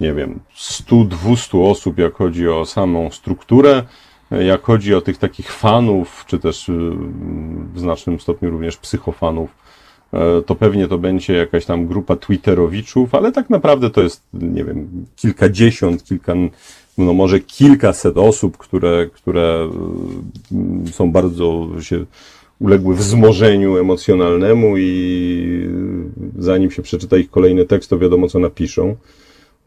[0.00, 3.82] nie wiem, 100-200 osób, jak chodzi o samą strukturę,
[4.30, 6.72] jak chodzi o tych takich fanów, czy też y,
[7.74, 9.50] w znacznym stopniu również psychofanów,
[10.12, 14.64] e, to pewnie to będzie jakaś tam grupa Twitterowiczów, ale tak naprawdę to jest, nie
[14.64, 16.34] wiem, kilkadziesiąt, kilka,
[16.98, 19.68] no może kilkaset osób, które, które
[20.88, 22.04] y, są bardzo się
[22.60, 25.68] uległy wzmożeniu emocjonalnemu i
[26.38, 28.96] zanim się przeczyta ich kolejny tekst, to wiadomo, co napiszą.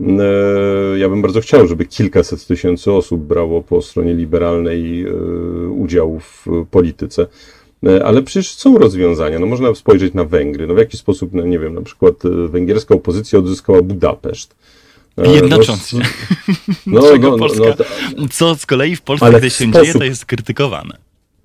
[0.01, 5.13] E, ja bym bardzo chciał, żeby kilkaset tysięcy osób brało po stronie liberalnej e,
[5.69, 7.27] udział w polityce.
[7.85, 9.39] E, ale przecież są rozwiązania.
[9.39, 10.67] No można spojrzeć na Węgry.
[10.67, 12.15] No w jaki sposób, no nie wiem, na przykład
[12.49, 14.55] węgierska opozycja odzyskała Budapeszt.
[15.17, 15.97] Jednocząc się.
[16.87, 17.63] No, no, no, Polska,
[18.17, 20.97] no, co z kolei w Polsce, gdy się sposób, dzieje, to jest krytykowane.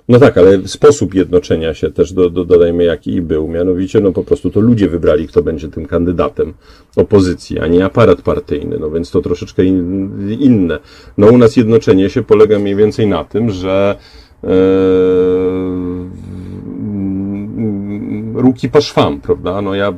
[0.08, 3.48] No tak, ale sposób jednoczenia się też do, do, dodajmy jaki był.
[3.48, 6.54] Mianowicie, no po prostu to ludzie wybrali, kto będzie tym kandydatem
[6.96, 8.78] opozycji, a nie aparat partyjny.
[8.80, 10.78] No więc to troszeczkę in, inne.
[11.18, 13.96] No u nas jednoczenie się polega mniej więcej na tym, że
[14.44, 14.48] e,
[18.34, 19.62] ruki po szwam, prawda?
[19.62, 19.94] No ja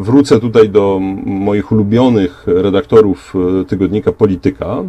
[0.00, 3.34] wrócę tutaj do moich ulubionych redaktorów
[3.68, 4.84] tygodnika Polityka,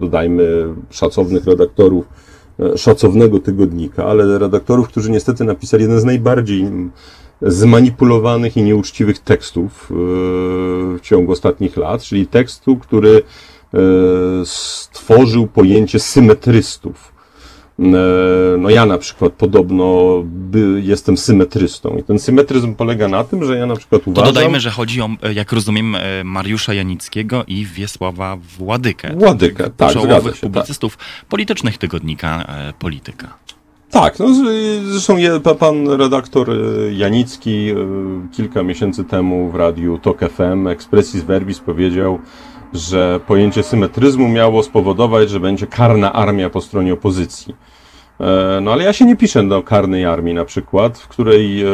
[0.00, 2.33] dodajmy szacownych redaktorów E,
[2.76, 6.66] szacownego tygodnika, ale redaktorów, którzy niestety napisali jeden z najbardziej
[7.42, 13.22] zmanipulowanych i nieuczciwych tekstów e, w ciągu ostatnich lat, czyli tekstu, który
[13.74, 13.78] e,
[14.44, 17.13] stworzył pojęcie symetrystów.
[17.78, 23.44] E, no ja na przykład podobno by, jestem symetrystą i ten symetryzm polega na tym,
[23.44, 24.24] że ja na przykład uważam...
[24.26, 29.16] To dodajmy, że chodzi o, e, jak rozumiem, e, Mariusza Janickiego i Wiesława Władykę.
[29.16, 31.06] Władykę, tak, czołowych się, publicystów tak.
[31.28, 32.44] politycznych tygodnika
[32.78, 33.38] Polityka.
[33.90, 34.26] Tak, no
[34.90, 36.50] zresztą je, pan redaktor
[36.92, 37.68] Janicki
[38.32, 42.18] kilka miesięcy temu w radiu TOK FM Expressis Verbis powiedział,
[42.74, 47.54] że pojęcie symetryzmu miało spowodować, że będzie karna armia po stronie opozycji.
[48.20, 51.66] E, no ale ja się nie piszę do karnej armii na przykład, w której e,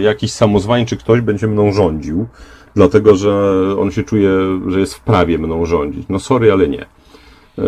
[0.00, 2.26] jakiś samozwańczy ktoś będzie mną rządził,
[2.74, 4.30] dlatego że on się czuje,
[4.66, 6.06] że jest w prawie mną rządzić.
[6.08, 6.82] No sorry, ale nie.
[6.82, 7.64] E,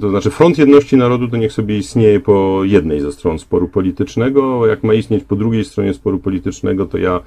[0.00, 4.66] to znaczy Front Jedności Narodu to niech sobie istnieje po jednej ze stron sporu politycznego,
[4.66, 7.20] jak ma istnieć po drugiej stronie sporu politycznego, to ja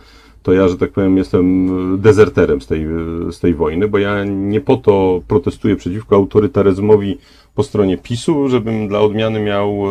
[0.44, 1.68] to ja, że tak powiem, jestem
[2.02, 2.88] dezerterem z tej,
[3.32, 7.18] z tej wojny, bo ja nie po to protestuję przeciwko autorytaryzmowi
[7.56, 9.84] po stronie PiSu, żebym dla odmiany miał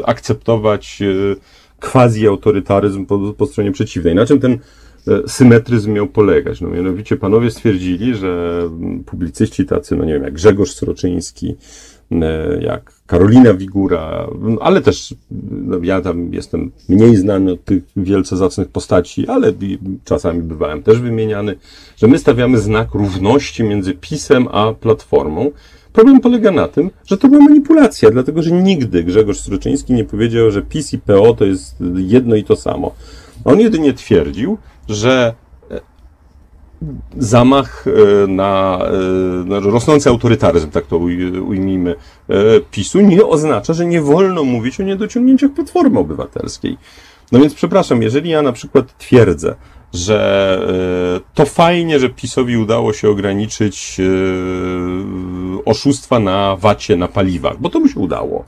[0.00, 1.36] e, akceptować e,
[1.80, 4.14] quasi-autorytaryzm po, po stronie przeciwnej.
[4.14, 4.58] Na czym ten e,
[5.28, 6.60] symetryzm miał polegać?
[6.60, 8.62] No mianowicie panowie stwierdzili, że
[9.06, 11.56] publicyści tacy, no nie wiem, jak Grzegorz Sroczyński,
[12.60, 14.26] jak Karolina Wigura,
[14.60, 19.52] ale też no, ja tam jestem mniej znany od tych wielce zacnych postaci, ale
[20.04, 21.56] czasami bywałem też wymieniany,
[21.96, 25.50] że my stawiamy znak równości między PiSem a Platformą.
[25.92, 30.50] Problem polega na tym, że to była manipulacja, dlatego że nigdy Grzegorz Struczyński nie powiedział,
[30.50, 32.94] że PiS i PO to jest jedno i to samo.
[33.44, 35.34] On jedynie twierdził, że
[37.18, 37.84] zamach
[38.28, 38.78] na,
[39.44, 40.96] na rosnący autorytaryzm, tak to
[41.46, 41.94] ujmijmy,
[42.70, 46.78] PiSu, nie oznacza, że nie wolno mówić o niedociągnięciach Platformy Obywatelskiej.
[47.32, 49.54] No więc przepraszam, jeżeli ja na przykład twierdzę,
[49.94, 54.00] że to fajnie, że PiSowi udało się ograniczyć
[55.64, 58.44] oszustwa na wacie, na paliwach, bo to mu się udało.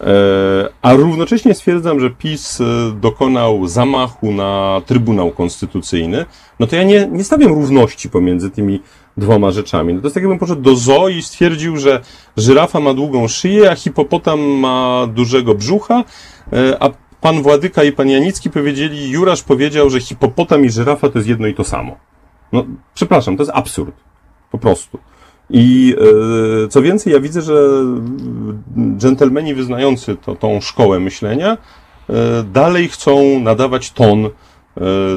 [0.00, 2.64] E, a równocześnie stwierdzam, że PiS e,
[3.00, 6.26] dokonał zamachu na Trybunał Konstytucyjny,
[6.60, 8.80] no to ja nie, nie stawiam równości pomiędzy tymi
[9.16, 9.94] dwoma rzeczami.
[9.94, 12.00] No to jest tak jakbym poszedł do zoo i stwierdził, że
[12.36, 16.04] żyrafa ma długą szyję, a hipopotam ma dużego brzucha,
[16.52, 21.18] e, a pan Władyka i pan Janicki powiedzieli, Jurasz powiedział, że hipopotam i żyrafa to
[21.18, 21.96] jest jedno i to samo.
[22.52, 23.94] No, przepraszam, to jest absurd.
[24.50, 24.98] Po prostu.
[25.50, 25.96] I
[26.64, 27.84] e, co więcej, ja widzę, że
[28.96, 31.58] dżentelmeni wyznający to, tą szkołę myślenia
[32.10, 34.30] e, dalej chcą nadawać ton e,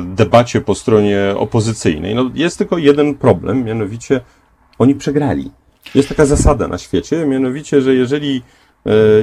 [0.04, 2.16] debacie po stronie opozycyjnej.
[2.16, 4.22] No, jest tylko jeden problem, mianowicie
[4.80, 5.52] oni przegrali.
[5.96, 8.42] Jest taka zasada na świecie, mianowicie, że jeżeli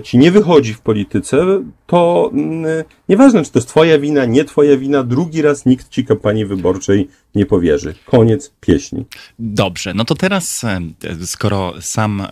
[0.02, 4.76] ci nie wychodzi w polityce, to mm, nieważne, czy to jest twoja wina, nie twoja
[4.76, 7.94] wina, drugi raz nikt ci kampanii wyborczej nie powierzy.
[8.04, 9.04] Koniec pieśni.
[9.38, 10.80] Dobrze, no to teraz, e,
[11.26, 12.28] skoro sam e,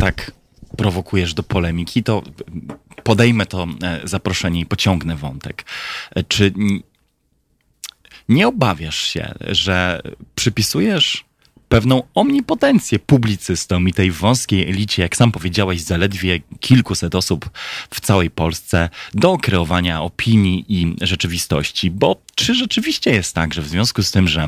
[0.00, 0.32] tak
[0.76, 2.22] prowokujesz do polemiki, to
[3.02, 3.66] podejmę to
[4.04, 5.64] zaproszenie i pociągnę wątek.
[6.28, 6.52] Czy
[8.28, 10.02] nie obawiasz się, że
[10.34, 11.24] przypisujesz
[11.72, 17.50] pewną omnipotencję publicystom i tej wąskiej elicie, jak sam powiedziałeś, zaledwie kilkuset osób
[17.90, 21.90] w całej Polsce do kreowania opinii i rzeczywistości.
[21.90, 24.46] Bo czy rzeczywiście jest tak, że w związku z tym, że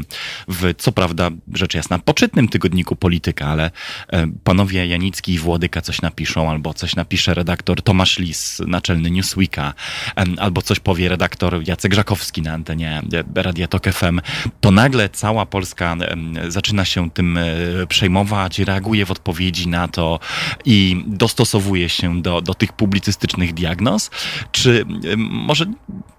[0.48, 3.70] w, co prawda, rzecz jasna, poczytnym tygodniku polityka, ale
[4.12, 9.74] e, panowie Janicki i Włodyka coś napiszą, albo coś napisze redaktor Tomasz Lis, naczelny Newsweeka,
[10.16, 13.02] e, albo coś powie redaktor Jacek Żakowski na antenie
[13.34, 14.20] Radia Tok FM,
[14.60, 17.44] to nagle cała Polska e, zaczyna się tym e,
[17.88, 20.20] przejmować, reaguje w odpowiedzi na to
[20.64, 24.10] i dostosowuje się do, do tych publicystycznych diagnoz?
[24.52, 25.66] Czy e, może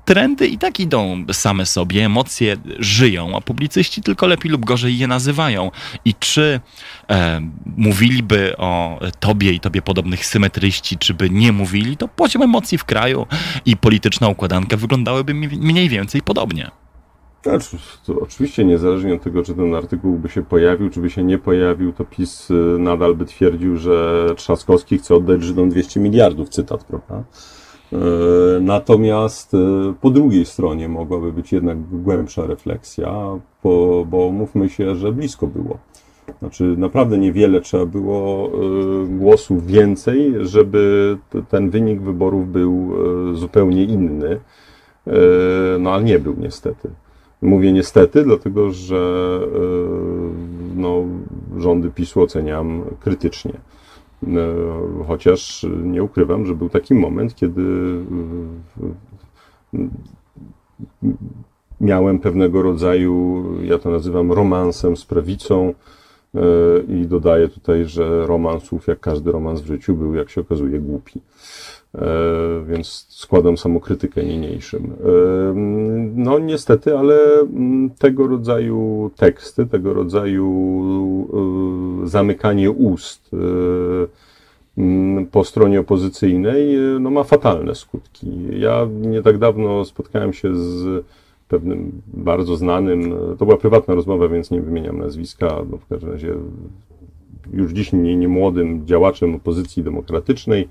[0.06, 5.08] trendy i tak idą same sobie, emocje żyją, a publicyści tylko lepiej lub gorzej je
[5.08, 5.72] nazywają.
[6.06, 6.60] I czy
[7.10, 7.42] e,
[7.78, 12.84] mówiliby o tobie i tobie podobnych symetryści, czy by nie mówili, to poziom emocji w
[12.84, 13.28] kraju
[13.66, 16.72] i polityczna układanka wyglądałyby mniej więcej podobnie.
[17.46, 21.24] Znaczy, to oczywiście niezależnie od tego, czy ten artykuł by się pojawił, czy by się
[21.24, 26.50] nie pojawił, to PiS y, nadal by twierdził, że Trzaskowski chce oddać Żydom 200 miliardów,
[26.50, 27.24] cytat, prawda?
[27.94, 27.98] E,
[28.62, 29.58] natomiast y,
[30.02, 33.14] po drugiej stronie mogłaby być jednak głębsza refleksja,
[33.64, 35.78] bo, bo mówmy się, że blisko było.
[36.40, 38.52] Znaczy, naprawdę niewiele trzeba było
[39.04, 41.18] y, głosów więcej, żeby
[41.50, 42.92] ten wynik wyborów był
[43.34, 44.40] zupełnie inny.
[45.80, 46.90] No, ale nie był niestety.
[47.42, 49.60] Mówię niestety, dlatego że e,
[50.76, 51.04] no,
[51.58, 53.54] rządy PiSu oceniam krytycznie.
[54.28, 57.62] E, chociaż nie ukrywam, że był taki moment, kiedy
[59.74, 59.78] e,
[61.82, 65.74] miałem pewnego rodzaju, ja to nazywam romansem z prawicą
[66.88, 71.22] i dodaję tutaj, że romansów, jak każdy romans w życiu, był, jak się okazuje, głupi.
[71.96, 74.84] E, więc składam samokrytykę niniejszym.
[74.84, 75.54] E,
[76.16, 80.48] no niestety, ale mm, tego rodzaju teksty, tego rodzaju
[81.34, 81.38] e,
[82.08, 83.32] zamykanie ust
[84.78, 88.28] mm, po stronie opozycyjnej no, ma fatalne skutki.
[88.60, 91.06] Ja nie tak dawno spotkałem się z
[91.48, 96.34] pewnym bardzo znanym, to była prywatna rozmowa, więc nie wymieniam nazwiska, no w każdym razie
[97.54, 100.68] już dziś nie, nie młodym działaczem opozycji demokratycznej,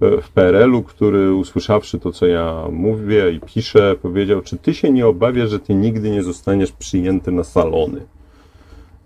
[0.00, 5.06] w PRL-u, który usłyszawszy to, co ja mówię i piszę, powiedział, czy ty się nie
[5.06, 8.00] obawiasz, że ty nigdy nie zostaniesz przyjęty na salony?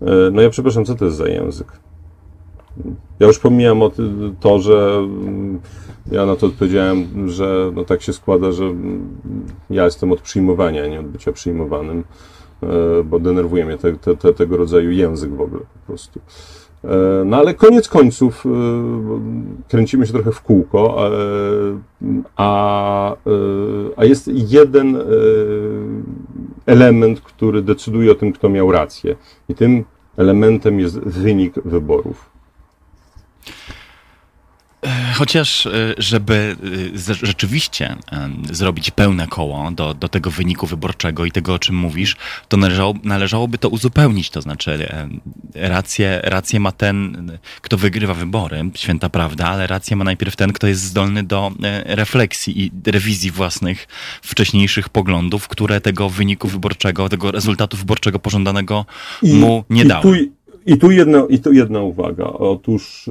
[0.01, 1.67] E, no ja przepraszam, co to jest za język?
[3.19, 3.79] Ja już pomijam
[4.39, 5.59] to, że mm,
[6.11, 9.17] ja na to odpowiedziałem, że no tak się składa, że mm,
[9.69, 12.03] ja jestem od przyjmowania, nie od bycia przyjmowanym,
[12.63, 12.67] e,
[13.03, 16.19] bo denerwuje mnie te, te, te, tego rodzaju język w ogóle po prostu.
[16.83, 18.49] E, no ale koniec końców e,
[19.67, 21.11] kręcimy się trochę w kółko, e,
[22.35, 23.15] a,
[23.97, 24.97] a jest jeden
[26.65, 29.15] element, który decyduje o tym, kto miał rację.
[29.49, 29.83] I tym
[30.17, 32.29] elementem jest wynik wyborów.
[35.15, 36.55] Chociaż, y, żeby
[37.11, 37.95] y, rzeczywiście
[38.51, 42.15] zrobić pełne koło do, do tego wyniku wyborczego i tego, o czym mówisz,
[42.47, 44.29] to należało, należałoby to uzupełnić.
[44.29, 44.89] To znaczy,
[45.55, 50.67] rację, rację ma ten, kto wygrywa wybory, święta prawda, ale rację ma najpierw ten, kto
[50.67, 53.87] jest zdolny do e, refleksji i rewizji własnych
[54.21, 58.85] wcześniejszych poglądów, które tego wyniku wyborczego, tego rezultatu wyborczego pożądanego
[59.23, 60.38] I, mu nie dały.
[60.69, 62.25] I tu jedna, i tu jedna uwaga.
[62.25, 63.09] Otóż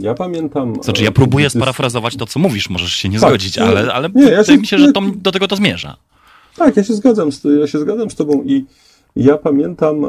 [0.00, 0.74] ja pamiętam.
[0.82, 1.56] Znaczy, ja próbuję jest...
[1.56, 4.66] sparafrazować to, co mówisz, możesz się nie tak, zgodzić, ale, ale nie, ja się, mi
[4.66, 5.96] się, że to, do tego to zmierza.
[6.56, 8.64] Tak, ja się zgadzam z, ja się zgadzam z tobą i
[9.16, 10.08] ja pamiętam, e,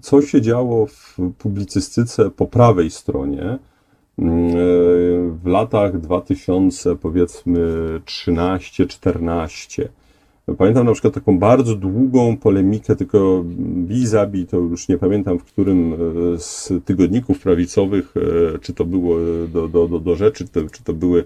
[0.00, 3.58] co się działo w publicystyce po prawej stronie
[4.18, 4.52] mm, e,
[5.42, 7.60] w latach 2000, powiedzmy
[8.06, 9.88] 13-14
[10.58, 13.44] Pamiętam na przykład taką bardzo długą polemikę, tylko
[13.86, 15.96] vis-a-vis, to już nie pamiętam w którym e,
[16.38, 18.14] z tygodników prawicowych,
[18.54, 19.16] e, czy to było
[19.52, 21.24] do, do, do, do rzeczy, czy to, czy to były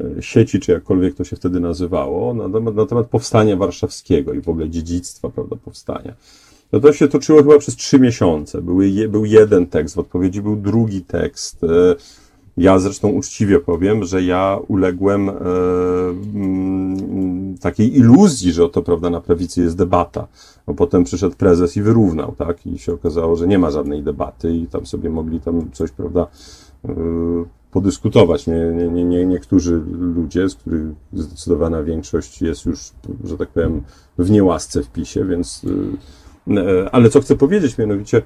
[0.00, 4.40] e, sieci, czy jakkolwiek to się wtedy nazywało, na temat, na temat powstania warszawskiego i
[4.40, 6.14] w ogóle dziedzictwa, prawda, powstania.
[6.72, 8.62] No to się toczyło chyba przez trzy miesiące.
[8.62, 11.60] Były, był jeden tekst, w odpowiedzi był drugi tekst.
[12.56, 15.32] Ja zresztą uczciwie powiem, że ja uległem e,
[16.34, 20.26] mm, takiej iluzji, że oto, prawda, na prawicy jest debata.
[20.66, 22.66] Bo potem przyszedł prezes i wyrównał, tak?
[22.66, 26.26] I się okazało, że nie ma żadnej debaty i tam sobie mogli tam coś, prawda,
[26.84, 26.94] e,
[27.70, 28.46] podyskutować.
[28.46, 32.92] Nie, nie, nie, nie, niektórzy ludzie, z których zdecydowana większość jest już,
[33.24, 33.82] że tak powiem,
[34.18, 35.66] w niełasce w PiSie, więc...
[36.48, 38.22] E, e ale co chcę powiedzieć, mianowicie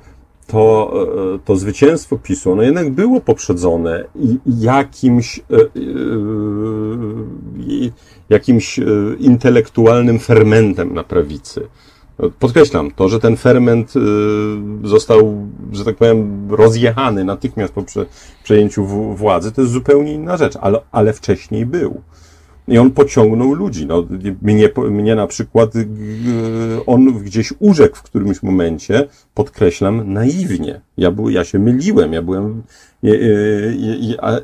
[0.50, 0.92] to,
[1.34, 4.04] e, to zwycięstwo PiSu, ono jednak było poprzedzone
[4.46, 5.60] jakimś, e, e,
[8.30, 8.80] jakimś
[9.18, 11.68] intelektualnym fermentem na prawicy.
[12.38, 13.92] Podkreślam, to, że ten ferment
[14.84, 17.84] został, że tak powiem, rozjechany natychmiast po
[18.44, 18.84] przejęciu
[19.14, 22.00] władzy, to jest zupełnie inna rzecz, ale, ale wcześniej był.
[22.70, 23.86] I on pociągnął ludzi.
[23.86, 24.06] No,
[24.42, 25.72] mnie, mnie na przykład
[26.86, 30.80] on gdzieś urzekł w którymś momencie, podkreślam, naiwnie.
[30.96, 32.62] Ja, był, ja się myliłem, ja byłem.
[33.02, 33.14] Ja,
[34.00, 34.40] ja,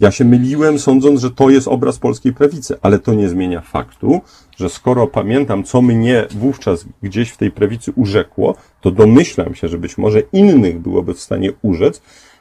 [0.00, 4.20] ja się myliłem, sądząc, że to jest obraz polskiej prawicy, ale to nie zmienia faktu,
[4.56, 9.78] że skoro pamiętam, co mnie wówczas gdzieś w tej prawicy urzekło, to domyślam się, że
[9.78, 12.31] być może innych byłoby w stanie urzec, E,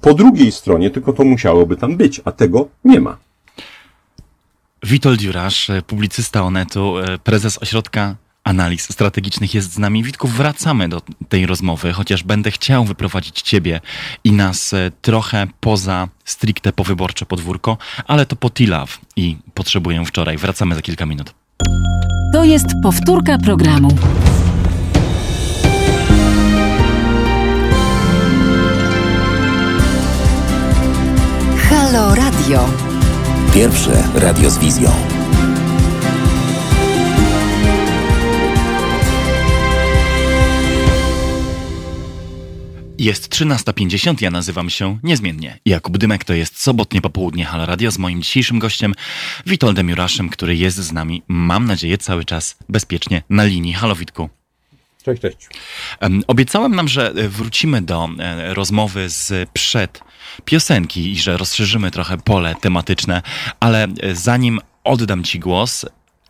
[0.00, 3.16] po drugiej stronie, tylko to musiałoby tam być, a tego nie ma.
[4.82, 10.02] Witold Jurasz, publicysta Onetu, e, prezes ośrodka analiz strategicznych jest z nami.
[10.02, 13.80] Witku, wracamy do tej rozmowy, chociaż będę chciał wyprowadzić ciebie
[14.24, 20.36] i nas e, trochę poza stricte powyborcze podwórko, ale to po Tilaw i potrzebuję wczoraj.
[20.36, 21.34] Wracamy za kilka minut.
[22.32, 23.88] To jest powtórka programu.
[31.92, 32.68] Halo Radio.
[33.54, 34.90] Pierwsze radio z wizją.
[42.98, 47.98] Jest 13.50, ja nazywam się niezmiennie Jakub Dymek, to jest sobotnie popołudnie Halo Radio z
[47.98, 48.94] moim dzisiejszym gościem
[49.46, 53.72] Witoldem Juraszem, który jest z nami, mam nadzieję, cały czas bezpiecznie na linii.
[53.72, 54.37] Halo Witku.
[55.08, 55.48] Cześć, cześć.
[56.26, 60.00] Obiecałem nam, że wrócimy do e, rozmowy z przed
[60.44, 63.22] piosenki i że rozszerzymy trochę pole tematyczne,
[63.60, 65.86] ale e, zanim oddam Ci głos,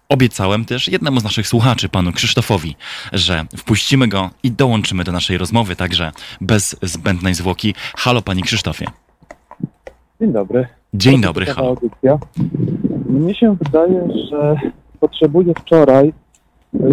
[0.08, 2.76] obiecałem też jednemu z naszych słuchaczy, panu Krzysztofowi,
[3.12, 7.74] że wpuścimy go i dołączymy do naszej rozmowy, także bez zbędnej zwłoki.
[7.96, 8.86] Halo, panie Krzysztofie.
[10.20, 10.68] Dzień dobry.
[10.94, 11.68] Dzień dobry, halo.
[11.68, 12.18] Audycja.
[13.08, 14.56] Mnie się wydaje, że
[15.00, 16.12] potrzebuję wczoraj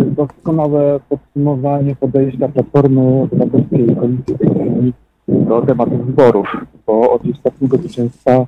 [0.05, 4.93] doskonałe podsumowanie podejścia Platformy Obywatelskiej i Koalicji
[5.27, 6.47] do tematu wyborów,
[6.87, 8.45] bo od ostatniego zwycięstwa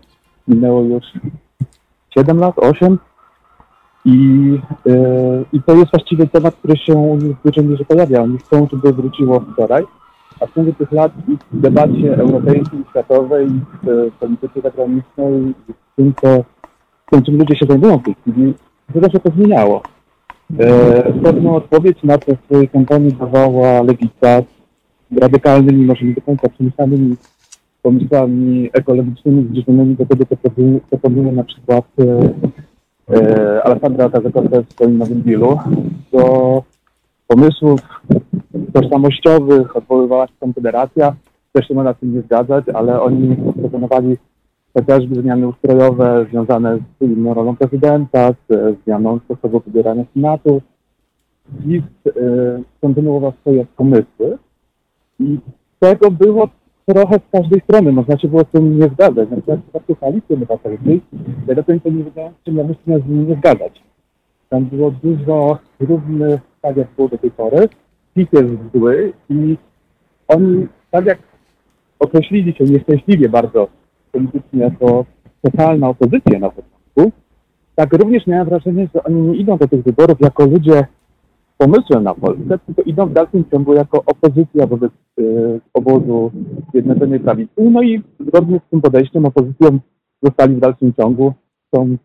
[0.47, 1.03] minęło już
[2.17, 2.97] 7 lat, 8
[4.05, 8.21] i, yy, i to jest właściwie temat, który się u nich zwyczajnie że pojawia.
[8.21, 9.83] Oni chcą, żeby wróciło wczoraj,
[10.41, 11.11] a w ciągu tych lat
[11.51, 13.47] w debacie europejskiej, światowej,
[13.83, 16.43] w polityce zagranicznej, w tym, co,
[17.07, 18.53] w tym, czym ludzie się zajmują w tej chwili,
[18.93, 19.81] to się to zmieniało.
[20.59, 24.41] E, pewną odpowiedź na to w swojej kampanii dawała Lewica
[25.11, 27.15] z radykalnymi, może nie do końca przemyślanymi
[27.81, 30.49] pomysłami ekologicznymi zbliżonymi do tego, co
[30.89, 32.29] proponuje na przykład e,
[33.15, 35.59] e, Alessandra Kazakosa w swoim nowym dealu,
[36.11, 36.63] do
[37.27, 37.79] pomysłów
[38.73, 41.15] tożsamościowych odwoływała się Konfederacja.
[41.53, 44.17] Też się można z tym nie zgadzać, ale oni proponowali
[44.77, 50.61] chociażby zmiany ustrojowe związane z inną rolą prezydenta, z zmianą sposobu wybierania senatu.
[51.63, 54.37] PiS y, kontynuował swoje pomysły
[55.19, 55.39] i
[55.79, 56.49] tego było
[56.85, 59.29] trochę z każdej strony, można się było z tym nie zgadzać.
[59.29, 61.01] Na przykład w przypadku Koalicji Obywatelskiej,
[61.47, 63.83] ja do końca nie wiedziałem, czy ja muszę z nimi nie zgadzać.
[64.49, 67.69] Tam było dużo równych, tak jak było do tej pory.
[68.15, 69.57] PiS jest zły i
[70.27, 71.19] oni, tak jak
[71.99, 73.67] określili się nieszczęśliwie bardzo
[74.17, 75.05] politycznie jako
[75.41, 77.11] totalna opozycja na początku,
[77.75, 80.87] tak również miałem wrażenie, że oni nie idą do tych wyborów jako ludzie
[81.53, 86.31] z pomysłem na Polskę, tylko idą w dalszym ciągu jako opozycja wobec y, obozu
[86.73, 87.53] Zjednoczonej Prawicy.
[87.57, 89.79] No i zgodnie z tym podejściem opozycją
[90.23, 91.33] zostali w dalszym ciągu.
[91.75, 91.97] Są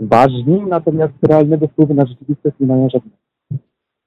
[0.00, 3.16] ważni, natomiast realnego wpływu na rzeczywistość nie mają żadnego.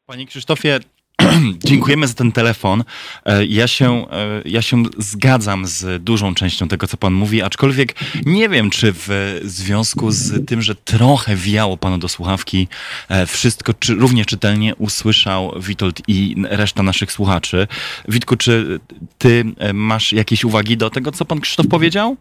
[0.05, 0.79] Panie Krzysztofie,
[1.65, 2.83] dziękujemy za ten telefon.
[3.25, 7.95] E, ja się, e, ja się zgadzam z dużą częścią tego, co pan mówi, aczkolwiek
[8.25, 12.67] nie wiem, czy w związku z tym, że trochę wiało panu do słuchawki,
[13.09, 17.67] e, wszystko czy, równie czytelnie usłyszał Witold i reszta naszych słuchaczy.
[18.07, 18.79] Witku, czy
[19.17, 22.17] ty masz jakieś uwagi do tego, co pan Krzysztof powiedział?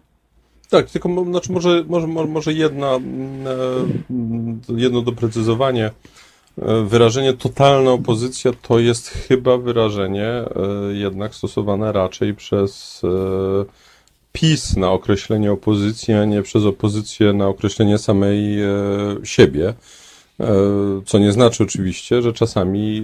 [0.70, 5.90] Tak, tylko znaczy może, może, może jedna, mm, jedno doprecyzowanie.
[6.62, 10.46] E, wyrażenie totalna opozycja to jest chyba wyrażenie e,
[10.92, 13.08] jednak stosowane raczej przez e,
[14.32, 18.58] PiS na określenie opozycji, a nie przez opozycję na określenie samej
[19.24, 19.74] siebie.
[21.06, 23.02] Co nie znaczy oczywiście, że czasami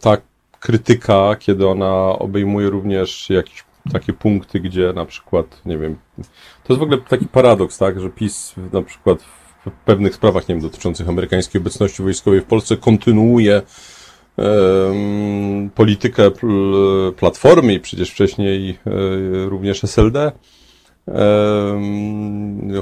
[0.00, 0.16] ta
[0.60, 5.96] krytyka, kiedy ona obejmuje również jakieś takie punkty, gdzie na przykład, nie wiem,
[6.64, 9.18] to jest w ogóle taki paradoks, tak, że PiS na przykład
[9.66, 13.62] w pewnych sprawach, nie wiem, dotyczących amerykańskiej obecności wojskowej w Polsce kontynuuje
[15.74, 16.74] politykę pl
[17.16, 20.32] Platformy i przecież wcześniej um, również SLD.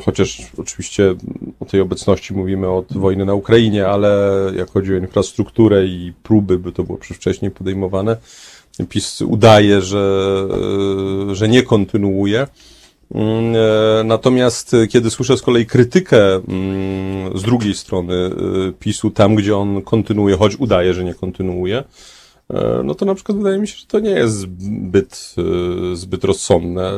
[0.04, 1.14] Chociaż oczywiście
[1.60, 6.58] o tej obecności mówimy od wojny na Ukrainie, ale jak chodzi o infrastrukturę i próby,
[6.58, 8.16] by to było już wcześniej podejmowane,
[8.88, 10.48] PiS udaje, że,
[11.32, 12.46] że nie kontynuuje.
[13.14, 18.30] Mm, e, natomiast e, kiedy słyszę z kolei krytykę mm, z drugiej strony e,
[18.72, 21.84] PiSu, tam gdzie on kontynuuje, choć udaje, że nie kontynuuje,
[22.84, 25.34] no to na przykład wydaje mi się, że to nie jest zbyt,
[25.94, 26.92] zbyt rozsądne.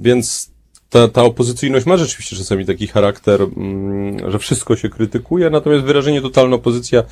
[0.00, 0.50] Więc
[0.90, 6.22] ta, ta opozycyjność ma rzeczywiście czasami taki charakter, mm, że wszystko się krytykuje, natomiast wyrażenie
[6.22, 7.02] totalna opozycja,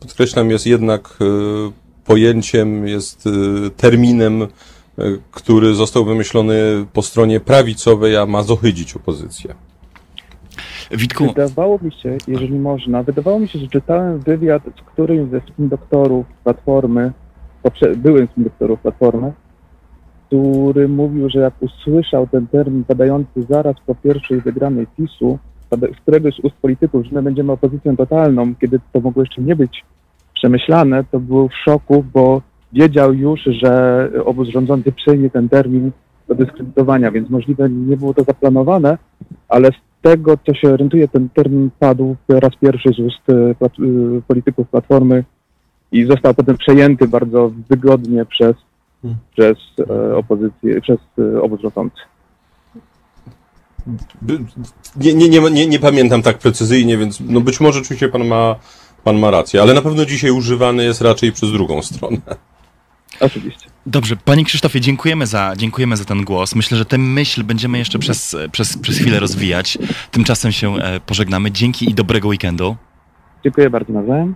[0.00, 1.18] podkreślam, jest jednak
[2.04, 3.24] pojęciem, jest
[3.76, 4.46] terminem,
[5.30, 9.54] który został wymyślony po stronie prawicowej, a ma zohydzić opozycję.
[10.90, 11.26] Witku.
[11.26, 16.26] Wydawało mi się, jeżeli można, wydawało mi się, że czytałem wywiad z którymś ze doktorów
[16.44, 17.12] Platformy,
[17.96, 19.32] byłym doktorów Platformy,
[20.26, 25.38] który mówił, że jak usłyszał ten termin padający zaraz po pierwszej wygranej PiSu,
[25.72, 29.56] z któregoś z ust polityków, że my będziemy opozycją totalną, kiedy to mogło jeszcze nie
[29.56, 29.84] być
[30.34, 32.42] przemyślane, to był w szoku, bo
[32.74, 35.90] wiedział już, że obóz rządzący przyjmie ten termin
[36.28, 38.98] do dyskredytowania, więc możliwe nie było to zaplanowane,
[39.48, 43.22] ale z tego, co się orientuje, ten termin padł po raz pierwszy z ust
[43.58, 45.24] plat e, polityków Platformy
[45.92, 48.54] i został potem przejęty bardzo wygodnie przez,
[49.02, 49.20] hmm.
[49.32, 49.58] przez
[49.90, 50.98] e, opozycję, przez
[51.42, 52.00] obóz rządzący.
[54.96, 58.56] Nie, nie, nie, nie, nie pamiętam tak precyzyjnie, więc no być może oczywiście pan ma,
[59.04, 62.18] pan ma rację, ale na pewno dzisiaj używany jest raczej przez drugą stronę.
[63.20, 63.66] Oczywiście.
[63.86, 66.54] Dobrze, Panie Krzysztofie, dziękujemy za, dziękujemy za ten głos.
[66.54, 69.78] Myślę, że tę myśl będziemy jeszcze przez, przez, przez chwilę rozwijać.
[70.10, 71.50] Tymczasem się e, pożegnamy.
[71.50, 72.76] Dzięki i dobrego weekendu.
[73.44, 74.34] Dziękuję bardzo nawzajem.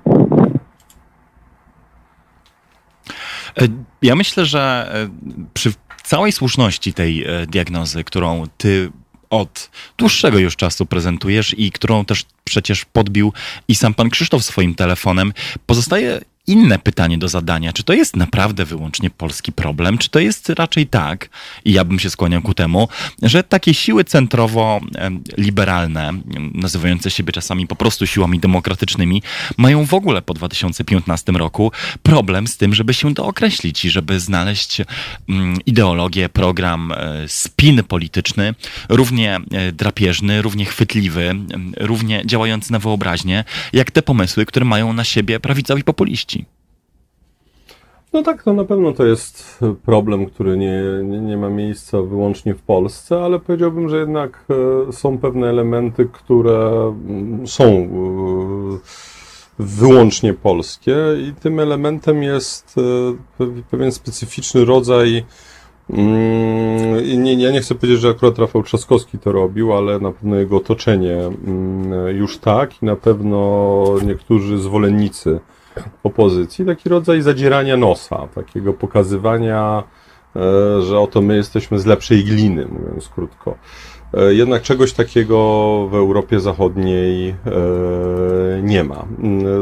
[3.60, 3.68] E,
[4.02, 5.08] ja myślę, że e,
[5.54, 5.72] przy
[6.02, 8.92] całej słuszności tej diagnozy, którą ty
[9.30, 13.32] od dłuższego już czasu prezentujesz i którą też przecież podbił
[13.68, 15.32] i sam pan Krzysztof swoim telefonem,
[15.66, 17.72] pozostaje inne pytanie do zadania.
[17.72, 19.98] Czy to jest naprawdę wyłącznie polski problem?
[19.98, 21.28] Czy to jest raczej tak,
[21.64, 22.88] i ja bym się skłaniał ku temu,
[23.22, 26.12] że takie siły centrowo-liberalne,
[26.54, 29.22] nazywające siebie czasami po prostu siłami demokratycznymi,
[29.56, 31.72] mają w ogóle po 2015 roku
[32.02, 34.82] problem z tym, żeby się dookreślić i żeby znaleźć
[35.28, 38.54] mm, ideologię, program, e, spin polityczny,
[38.88, 41.34] równie e, drapieżny, równie chwytliwy,
[41.76, 46.37] równie działający na wyobraźnię, jak te pomysły, które mają na siebie prawicowi populiści.
[48.12, 52.54] No tak, to na pewno to jest problem, który nie, nie, nie, ma miejsca wyłącznie
[52.54, 54.44] w Polsce, ale powiedziałbym, że jednak
[54.88, 57.88] e, są pewne elementy, które mm, są e,
[59.58, 60.96] wyłącznie polskie
[61.28, 62.76] i tym elementem jest
[63.40, 65.24] e, pewien specyficzny rodzaj
[65.90, 70.36] mm, nie, ja nie chcę powiedzieć, że akurat Rafał Trzaskowski to robił, ale na pewno
[70.36, 75.40] jego otoczenie mm, już tak i na pewno niektórzy zwolennicy
[76.02, 79.82] opozycji, taki rodzaj zadzierania nosa, takiego pokazywania,
[80.36, 83.54] e, że oto my jesteśmy z lepszej gliny, mówiąc krótko.
[84.14, 85.36] E, jednak czegoś takiego
[85.90, 87.34] w Europie Zachodniej e,
[88.62, 89.04] nie ma.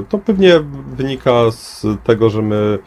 [0.08, 0.60] To pewnie
[0.96, 2.78] wynika z tego, że my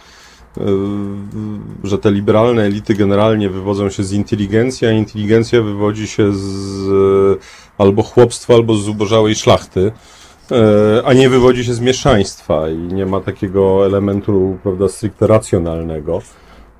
[1.83, 7.39] że te liberalne elity generalnie wywodzą się z inteligencji, a inteligencja wywodzi się z
[7.77, 9.91] albo chłopstwa, albo z zubożałej szlachty,
[11.05, 16.21] a nie wywodzi się z mieszaństwa i nie ma takiego elementu, prawda, stricte racjonalnego.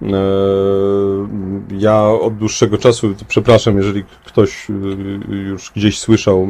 [0.01, 0.07] E,
[1.78, 4.74] ja od dłuższego czasu, przepraszam, jeżeli ktoś e,
[5.36, 6.47] już gdzieś słyszał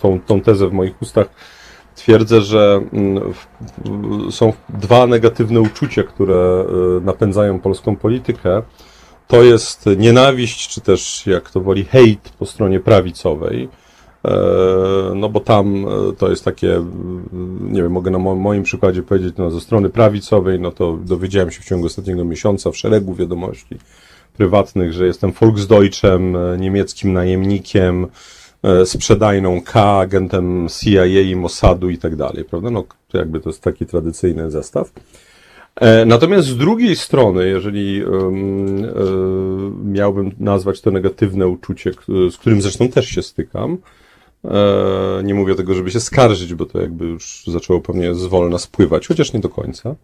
[0.00, 1.26] tą, tą tezę w moich ustach,
[1.94, 2.80] twierdzę, że
[4.30, 6.64] są dwa negatywne uczucia, które
[7.02, 8.62] napędzają polską politykę
[9.26, 13.68] to jest nienawiść, czy też jak to woli hejt po stronie prawicowej.
[14.26, 16.84] E, no bo tam e, to jest takie,
[17.60, 21.60] nie wiem, mogę na moim przykładzie powiedzieć, no ze strony prawicowej, no to dowiedziałem się
[21.60, 23.76] w ciągu ostatniego miesiąca w szeregu wiadomości
[24.36, 28.06] prywatnych, że jestem Volksdeutschem, e, niemieckim najemnikiem,
[28.84, 32.70] sprzedajną K, agentem CIA i Mossadu i tak dalej, prawda?
[32.70, 34.92] No to jakby to jest taki tradycyjny zestaw.
[36.06, 38.02] Natomiast z drugiej strony, jeżeli
[39.84, 41.92] miałbym nazwać to negatywne uczucie,
[42.30, 43.78] z którym zresztą też się stykam,
[45.24, 49.32] nie mówię tego, żeby się skarżyć, bo to jakby już zaczęło pewnie zwolna spływać, chociaż
[49.32, 49.94] nie do końca.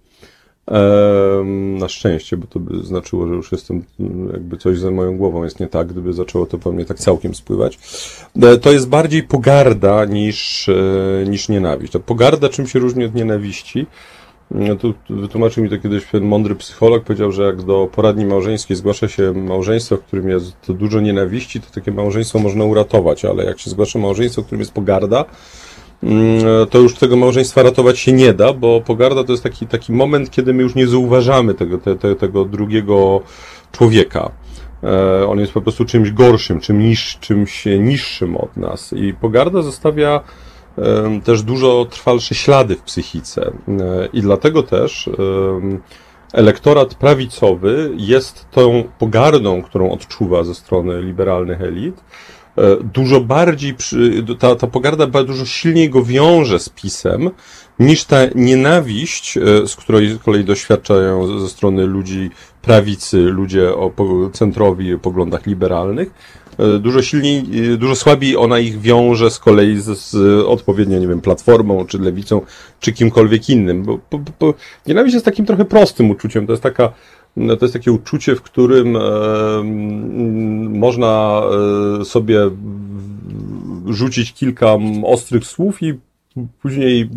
[1.79, 3.85] Na szczęście, bo to by znaczyło, że już jestem,
[4.33, 7.79] jakby coś za moją głową jest nie tak, gdyby zaczęło to pewnie tak całkiem spływać.
[8.63, 10.71] To jest bardziej pogarda niż,
[11.27, 11.93] niż nienawiść.
[11.93, 13.87] Ta pogarda czym się różni od nienawiści?
[14.55, 18.77] No tu wytłumaczył mi to kiedyś pewien mądry psycholog, powiedział, że jak do poradni małżeńskiej
[18.77, 23.59] zgłasza się małżeństwo, w którym jest dużo nienawiści, to takie małżeństwo można uratować, ale jak
[23.59, 25.25] się zgłasza małżeństwo, w którym jest pogarda,
[26.03, 29.93] mm, to już tego małżeństwa ratować się nie da, bo pogarda to jest taki, taki
[29.93, 33.21] moment, kiedy my już nie zauważamy tego, te, te, tego drugiego
[33.73, 34.31] człowieka.
[34.85, 38.93] E, on jest po prostu czymś gorszym, czym niż, czymś niższym od nas.
[38.93, 40.21] I pogarda zostawia
[41.25, 43.53] też dużo trwalsze ślady w psychice.
[43.69, 45.11] E, I dlatego też
[46.33, 52.05] elektorat prawicowy jest tą pogardą, którą odczuwa ze strony liberalnych elit,
[52.57, 53.75] e, dużo bardziej,
[54.39, 57.31] ta, ta pogarda dużo silniej go wiąże z pisem,
[57.79, 62.31] niż ta nienawiść, e, z której z kolei doświadczają ze strony ludzi
[62.63, 63.93] prawicy, ludzie o
[64.33, 66.11] centrowi poglądach liberalnych,
[66.81, 67.39] dużo silniej,
[67.73, 70.15] e, dużo słabiej ona ich wiąże z kolei z, z
[70.47, 72.41] odpowiednio, nie wiem, platformą, czy lewicą,
[72.81, 74.55] czy kimkolwiek innym, bo, bo, bo
[74.87, 76.93] nienawiść jest takim trochę prostym uczuciem, to jest taka,
[77.37, 79.01] no, to jest takie uczucie, w którym e,
[80.69, 81.43] można
[82.01, 82.51] e, sobie
[83.89, 85.95] rzucić kilka ostrych słów i
[86.63, 87.09] później,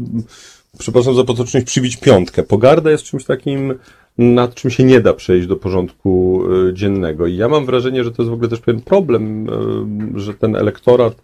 [0.77, 2.43] przepraszam za potoczność, przybić piątkę.
[2.43, 3.73] Pogarda jest czymś takim
[4.17, 7.27] nad czym się nie da przejść do porządku e, dziennego.
[7.27, 9.49] I ja mam wrażenie, że to jest w ogóle też pewien problem,
[10.15, 11.21] e, że ten elektorat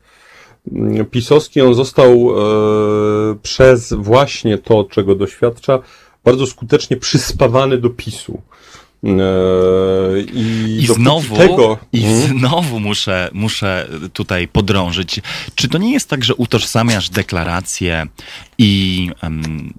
[0.71, 5.79] mm, pisowski, on został e, przez właśnie to, czego doświadcza,
[6.23, 8.41] bardzo skutecznie przyspawany do PiSu.
[10.33, 11.77] I, I znowu, tego...
[11.93, 12.39] i hmm?
[12.39, 15.21] znowu muszę, muszę tutaj podrążyć.
[15.55, 18.07] Czy to nie jest tak, że utożsamiasz deklaracje
[18.57, 19.73] i um,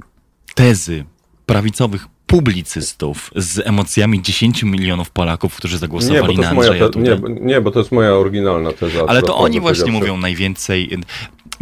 [0.54, 1.04] tezy
[1.46, 7.60] prawicowych publicystów z emocjami 10 milionów Polaków, którzy zagłosowali nie, na Andrzeja te, nie, nie,
[7.60, 9.04] bo to jest moja oryginalna teza.
[9.08, 10.98] Ale to oni właśnie mówią najwięcej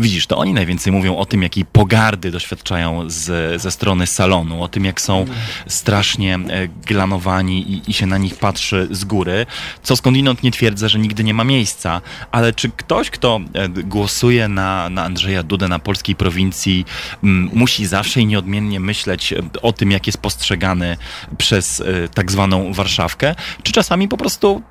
[0.00, 4.68] widzisz, to oni najwięcej mówią o tym, jakiej pogardy doświadczają z, ze strony salonu, o
[4.68, 5.24] tym, jak są
[5.66, 9.46] strasznie e, glanowani i, i się na nich patrzy z góry,
[9.82, 14.48] co skądinąd nie twierdzę, że nigdy nie ma miejsca, ale czy ktoś, kto e, głosuje
[14.48, 16.84] na, na Andrzeja Dudę na polskiej prowincji,
[17.24, 20.96] m, musi zawsze i nieodmiennie myśleć e, o tym, jak jest postrzegany
[21.38, 21.82] przez
[22.14, 24.62] tak zwaną Warszawkę, czy czasami po prostu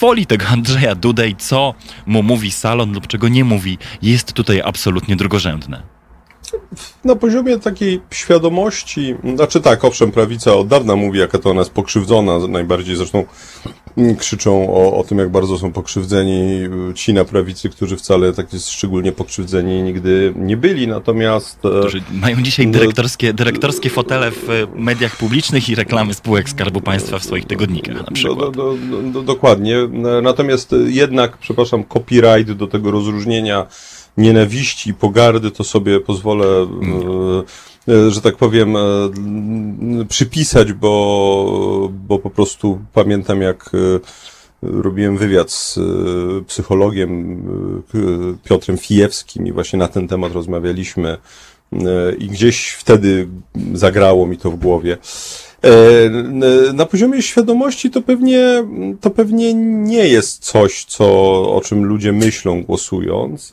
[0.00, 1.74] woli tego Andrzeja Dudę i co
[2.06, 5.82] mu mówi salon lub czego nie mówi, jest tutaj absolutnie drugorzędne.
[7.04, 11.72] Na poziomie takiej świadomości, znaczy tak, owszem, prawica od dawna mówi, jaka to ona jest
[11.72, 13.24] pokrzywdzona, najbardziej zresztą
[14.18, 16.60] krzyczą o, o tym, jak bardzo są pokrzywdzeni.
[16.94, 21.58] Ci na prawicy, którzy wcale tak szczególnie pokrzywdzeni nigdy nie byli, natomiast...
[21.64, 27.18] E, którzy mają dzisiaj dyrektorskie, dyrektorskie fotele w mediach publicznych i reklamy spółek Skarbu Państwa
[27.18, 28.38] w swoich tygodnikach na przykład.
[28.38, 29.76] Do, do, do, dokładnie,
[30.22, 33.66] natomiast jednak, przepraszam, copyright do tego rozróżnienia
[34.16, 36.46] nienawiści pogardy, to sobie pozwolę...
[36.46, 37.00] Mm.
[37.38, 37.71] E,
[38.08, 38.80] że tak powiem, e,
[40.08, 43.78] przypisać, bo, bo po prostu pamiętam jak e,
[44.62, 45.78] robiłem wywiad z
[46.46, 47.42] psychologiem
[48.44, 51.18] Piotrem Fijewskim i właśnie na ten temat rozmawialiśmy
[52.18, 53.28] I gdzieś wtedy
[53.74, 54.98] zagrało mi to w głowie.
[56.74, 58.64] Na poziomie świadomości to pewnie,
[59.00, 61.04] to pewnie nie jest coś, co,
[61.54, 63.50] o czym ludzie myślą głosując,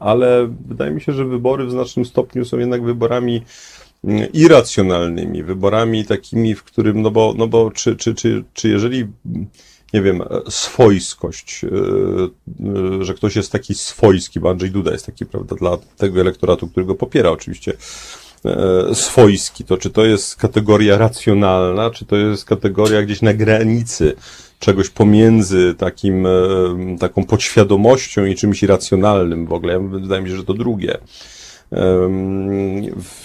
[0.00, 3.42] ale wydaje mi się, że wybory w znacznym stopniu są jednak wyborami
[4.32, 9.06] irracjonalnymi, wyborami takimi, w którym, no bo, no bo czy, czy, czy, czy jeżeli,
[9.94, 15.26] nie wiem, swojskość, e, e, że ktoś jest taki swojski, bo Andrzej Duda jest taki,
[15.26, 18.21] prawda, dla tego elektoratu, który go popiera oczywiście, e,
[18.92, 24.14] swojski, to czy to jest kategoria racjonalna, czy to jest kategoria gdzieś na granicy
[24.58, 26.26] czegoś pomiędzy takim,
[27.00, 29.88] taką podświadomością i czymś irracjonalnym w ogóle.
[29.88, 30.98] Wydaje mi się, że to drugie.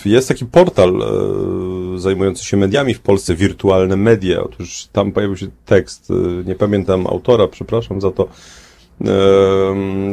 [0.06, 4.44] Jest taki portal e, zajmujący się mediami w Polsce, wirtualne media.
[4.44, 8.28] Otóż tam pojawił się tekst, e, nie pamiętam autora, przepraszam za to,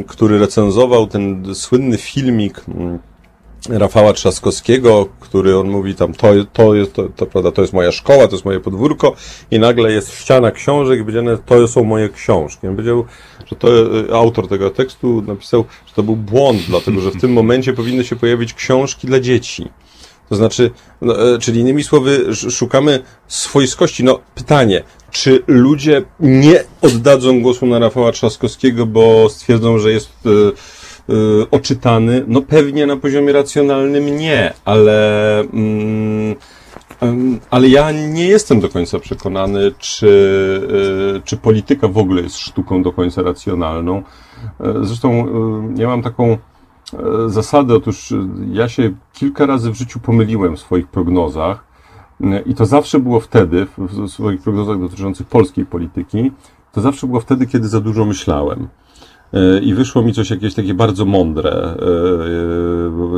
[0.07, 2.65] który recenzował ten słynny filmik
[3.69, 7.91] Rafała Trzaskowskiego, który on mówi tam, to, to jest, to, to, prawda, to jest moja
[7.91, 9.15] szkoła, to jest moje podwórko
[9.51, 12.67] i nagle jest ściana książek powiedziane, to są moje książki.
[12.67, 13.05] On powiedział,
[13.45, 17.33] że to e, autor tego tekstu napisał, że to był błąd, dlatego że w tym
[17.33, 19.69] momencie powinny się pojawić książki dla dzieci.
[20.29, 24.03] To znaczy, no, e, czyli innymi słowy, szukamy swojskości.
[24.03, 30.29] No, pytanie, czy ludzie nie oddadzą głosu na Rafała Trzaskowskiego, bo stwierdzą, że jest y,
[31.51, 32.23] oczytany?
[32.27, 36.35] No pewnie na poziomie racjonalnym nie, ale mm,
[37.49, 40.07] ale ja nie jestem do końca przekonany, czy,
[41.17, 44.03] y, czy polityka w ogóle jest sztuką do końca racjonalną.
[44.59, 46.37] E, zresztą y, ja mam taką e,
[47.27, 48.13] zasadę, otóż
[48.51, 51.65] ja się kilka razy w życiu pomyliłem w swoich prognozach
[52.45, 56.31] i to zawsze było wtedy, w swoich prognozach dotyczących polskiej polityki,
[56.71, 58.67] to zawsze było wtedy, kiedy za dużo myślałem.
[59.61, 61.51] I wyszło mi coś jakieś takie bardzo mądre.
[61.51, 61.75] E,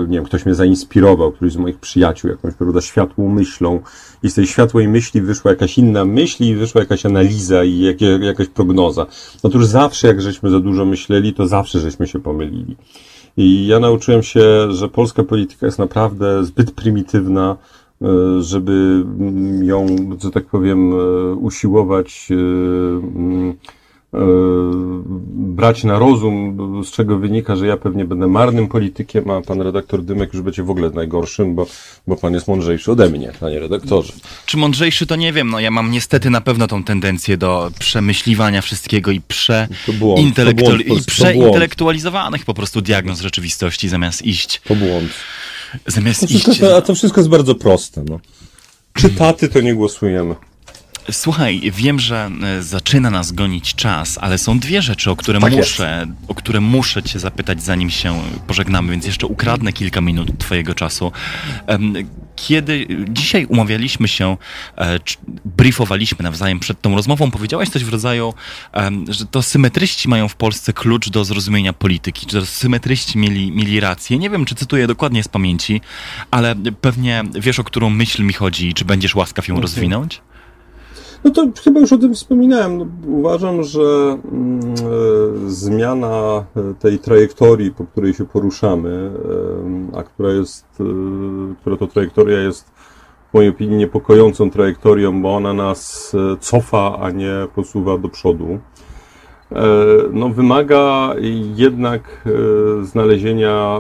[0.02, 3.80] e, nie wiem, ktoś mnie zainspirował, któryś z moich przyjaciół, jakąś, prawda, światłą myślą.
[4.24, 8.02] I z tej światłej myśli wyszła jakaś inna myśl i wyszła jakaś analiza i jak,
[8.02, 9.06] jakaś prognoza.
[9.44, 12.76] Otóż zawsze, jak żeśmy za dużo myśleli, to zawsze żeśmy się pomylili.
[13.38, 17.56] I ja nauczyłem się, że polska polityka jest naprawdę zbyt prymitywna,
[18.02, 18.08] e,
[18.42, 19.04] żeby
[19.62, 19.86] ją,
[20.24, 20.94] że tak powiem,
[21.42, 23.77] usiłować E,
[25.34, 30.04] brać na rozum, z czego wynika, że ja pewnie będę marnym politykiem, a pan redaktor
[30.04, 31.68] Dymek już będzie w ogóle najgorszym, bo,
[32.08, 34.14] bo pan jest mądrzejszy ode mnie, panie redaktorze.
[34.46, 38.62] Czy mądrzejszy to nie wiem, no ja mam niestety na pewno tą tendencję do przemyśliwania
[38.62, 44.62] wszystkiego i, prze i przeintelektualizowanych po prostu diagnoz rzeczywistości zamiast iść.
[44.68, 45.12] To błąd.
[45.88, 46.62] Zamiast to iść.
[46.64, 48.04] a to wszystko jest bardzo proste.
[48.10, 48.20] No.
[48.94, 50.36] Czytaty to nie głosujemy.
[51.12, 55.54] Słuchaj, wiem, że e, zaczyna nas gonić czas, ale są dwie rzeczy, o które tak
[55.54, 56.32] muszę, jest.
[56.32, 61.12] o które muszę cię zapytać, zanim się pożegnamy, więc jeszcze ukradnę kilka minut twojego czasu.
[62.36, 64.38] Kiedy dzisiaj umawialiśmy się,
[64.78, 65.00] e,
[65.46, 68.34] briefowaliśmy nawzajem przed tą rozmową, powiedziałaś coś w rodzaju,
[69.10, 74.18] że to symetryści mają w Polsce klucz do zrozumienia polityki, że symetryści mieli, mieli rację.
[74.18, 75.82] Nie wiem, czy cytuję dokładnie z pamięci,
[76.32, 79.62] ale pewnie wiesz, o którą myśl mi chodzi, czy będziesz łaskaw ją okay.
[79.62, 80.22] rozwinąć?
[81.28, 82.78] No to chyba już o tym wspominałem.
[82.78, 89.12] No, uważam, że mm, e, zmiana e, tej trajektorii, po której się poruszamy,
[89.94, 90.66] e, a która jest,
[91.62, 92.70] która to trajektoria jest
[93.30, 98.60] w mojej opinii niepokojącą trajektorią, bo ona nas cofa, a nie posuwa do przodu.
[100.14, 101.14] No, wymaga
[101.56, 102.26] jednak
[102.82, 103.80] znalezienia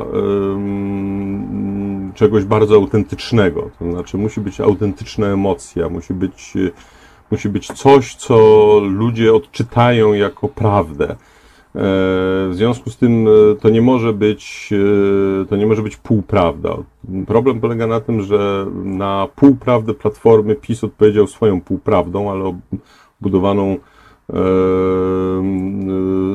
[2.14, 3.70] czegoś bardzo autentycznego.
[3.80, 6.54] To znaczy, musi być autentyczna emocja, musi być
[7.32, 8.38] musi być coś, co
[8.84, 11.16] ludzie odczytają jako prawdę.
[11.78, 11.80] E,
[12.50, 14.70] w związku z tym e, to nie może być,
[15.42, 16.78] e, to nie może być półprawda.
[17.28, 22.60] Problem polega na tym, że na półprawdę Platformy PiS odpowiedział swoją półprawdą, ale
[23.22, 23.78] budowaną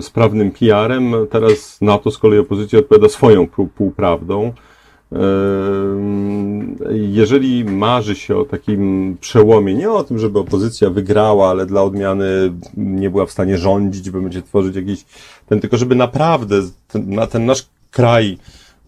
[0.00, 1.14] sprawnym PR-em.
[1.30, 4.52] Teraz na to z kolei opozycja odpowiada swoją półprawdą.
[6.90, 12.52] Jeżeli marzy się o takim przełomie, nie o tym, żeby opozycja wygrała, ale dla odmiany
[12.76, 15.04] nie była w stanie rządzić, by będzie tworzyć jakiś
[15.48, 16.56] ten, tylko żeby naprawdę
[16.94, 18.38] na ten nasz kraj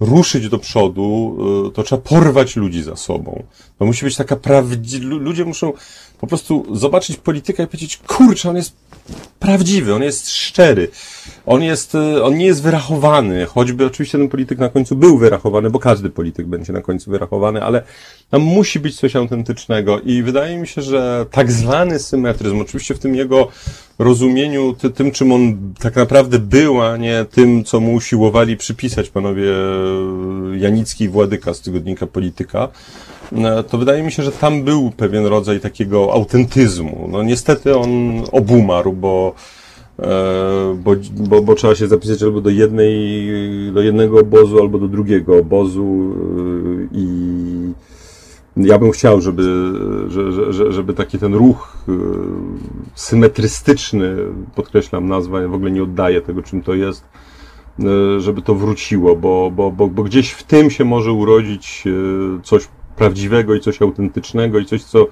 [0.01, 1.36] ruszyć do przodu,
[1.68, 3.42] y, to trzeba porwać ludzi za sobą.
[3.78, 5.72] To musi być taka prawdziwa, ludzie muszą
[6.20, 8.76] po prostu zobaczyć politykę i powiedzieć, kurczę, on jest
[9.38, 10.88] prawdziwy, on jest szczery,
[11.47, 15.70] on jest, y, on nie jest wyrachowany, choćby oczywiście ten polityk na końcu był wyrachowany,
[15.70, 17.82] bo każdy polityk będzie na końcu wyrachowany, ale
[18.35, 22.99] tam musi być coś autentycznego i wydaje mi się, że tak zwany symetryzm, oczywiście w
[22.99, 23.49] tym jego
[23.99, 29.11] rozumieniu, ty, tym czym on tak naprawdę był, a nie tym, co mu usiłowali przypisać
[29.11, 29.53] panowie
[30.59, 32.68] Janicki i Władyka z tygodnika Polityka,
[33.32, 37.09] e, to wydaje mi się, że tam był pewien rodzaj takiego autentyzmu.
[37.12, 39.35] No niestety on obumarł, bo
[39.99, 43.28] e, bo, bo, bo trzeba się zapisać albo do jednej,
[43.72, 46.14] do jednego obozu, albo do drugiego obozu
[46.93, 47.23] e, i
[48.57, 49.72] ja bym chciał, żeby,
[50.09, 51.92] że, że, żeby taki ten ruch y,
[52.94, 54.16] symetrystyczny,
[54.55, 57.05] podkreślam nazwę, w ogóle nie oddaje tego, czym to jest,
[57.80, 62.42] y, żeby to wróciło, bo, bo, bo, bo gdzieś w tym się może urodzić y,
[62.42, 65.07] coś prawdziwego i coś autentycznego i coś, co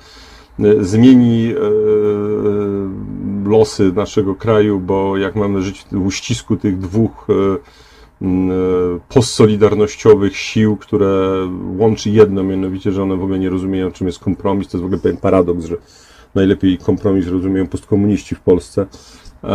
[0.81, 1.55] zmieni
[3.45, 7.27] losy naszego kraju, bo jak mamy żyć w uścisku tych dwóch
[9.09, 11.33] postsolidarnościowych sił, które
[11.79, 14.69] łączy jedno, mianowicie, że one w ogóle nie rozumieją, czym jest kompromis.
[14.69, 15.77] To jest w ogóle pewien paradoks, że
[16.35, 18.87] najlepiej kompromis rozumieją postkomuniści w Polsce.
[19.45, 19.49] E,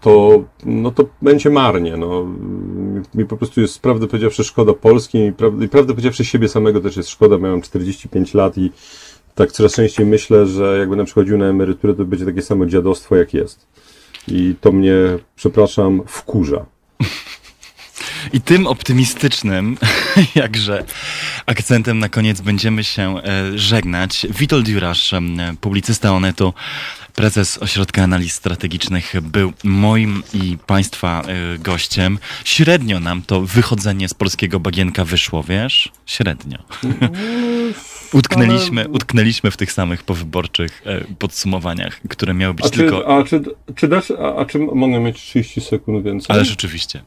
[0.00, 1.96] to, no to będzie marnie.
[1.96, 2.26] No.
[3.14, 6.80] Mi po prostu jest, prawdę powiedziawszy, szkoda Polski i prawdę, i prawdę powiedziawszy siebie samego
[6.80, 7.38] też jest szkoda.
[7.38, 8.72] Miałem 45 lat i
[9.34, 13.16] tak coraz częściej myślę, że jak będę przychodził na emeryturę, to będzie takie samo dziadostwo,
[13.16, 13.66] jak jest.
[14.28, 14.94] I to mnie,
[15.36, 16.66] przepraszam, wkurza.
[18.32, 19.78] I tym optymistycznym,
[20.34, 20.84] jakże
[21.46, 24.26] akcentem na koniec będziemy się e, żegnać.
[24.30, 25.14] Witold Jurasz,
[25.60, 26.54] publicysta Onetu,
[27.14, 32.18] prezes Ośrodka Analiz Strategicznych, był moim i Państwa e, gościem.
[32.44, 35.88] Średnio nam to wychodzenie z polskiego bagienka wyszło, wiesz?
[36.06, 36.58] Średnio.
[38.16, 43.08] Utknęliśmy, utknęliśmy w tych samych powyborczych e, podsumowaniach, które miały być a czy, tylko...
[43.08, 43.42] A czy,
[43.74, 46.36] czy dasz, a, a czy mogę mieć 30 sekund więcej?
[46.36, 47.02] Ale rzeczywiście.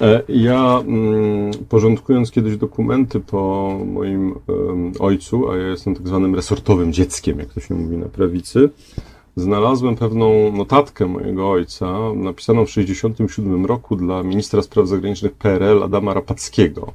[0.00, 4.34] E, ja mm, porządkując kiedyś dokumenty po moim
[4.98, 8.70] ojcu, a ja jestem tak zwanym resortowym dzieckiem, jak to się mówi na prawicy,
[9.36, 16.14] znalazłem pewną notatkę mojego ojca, napisaną w 1967 roku dla ministra spraw zagranicznych PRL Adama
[16.14, 16.92] Rapackiego.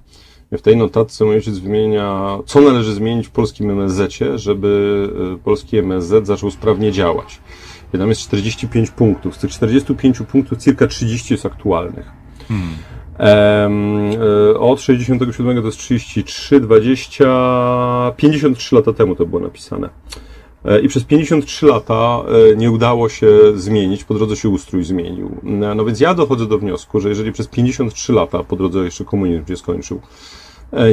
[0.52, 5.78] W tej notatce mój ojciec wymienia, co należy zmienić w polskim MSZ, żeby e, polski
[5.78, 7.39] MSZ zaczął sprawnie działać.
[7.93, 9.36] I tam jest 45 punktów.
[9.36, 12.12] Z tych 45 punktów cirka 30 jest aktualnych.
[12.47, 12.70] Hmm.
[13.20, 19.89] E, od 67 to jest 33, 20, 53 lata temu to było napisane.
[20.66, 25.38] E, I przez 53 lata e, nie udało się zmienić, po drodze się ustrój zmienił.
[25.76, 29.45] No więc ja dochodzę do wniosku, że jeżeli przez 53 lata, po drodze jeszcze komunizm
[29.47, 30.01] się skończył,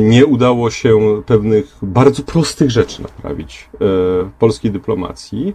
[0.00, 5.54] nie udało się pewnych bardzo prostych rzeczy naprawić w polskiej dyplomacji,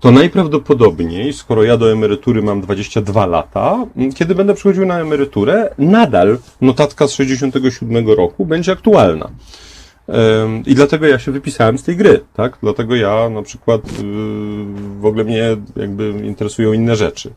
[0.00, 3.86] to najprawdopodobniej, skoro ja do emerytury mam 22 lata,
[4.16, 9.30] kiedy będę przychodził na emeryturę, nadal notatka z 67 roku będzie aktualna.
[10.66, 12.58] I dlatego ja się wypisałem z tej gry, tak?
[12.62, 14.02] Dlatego ja na przykład y,
[15.00, 17.34] w ogóle mnie jakby interesują inne rzeczy.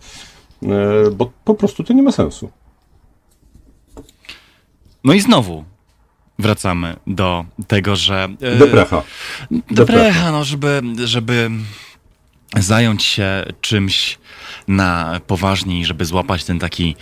[0.64, 2.50] E, bo po prostu to nie ma sensu.
[5.04, 5.64] No i znowu
[6.40, 8.28] wracamy do tego, że.
[8.42, 9.04] E, do precha.
[9.72, 11.50] Do precha, no, żeby, żeby
[12.60, 14.20] zająć się czymś
[14.68, 16.96] na poważniej, żeby złapać ten taki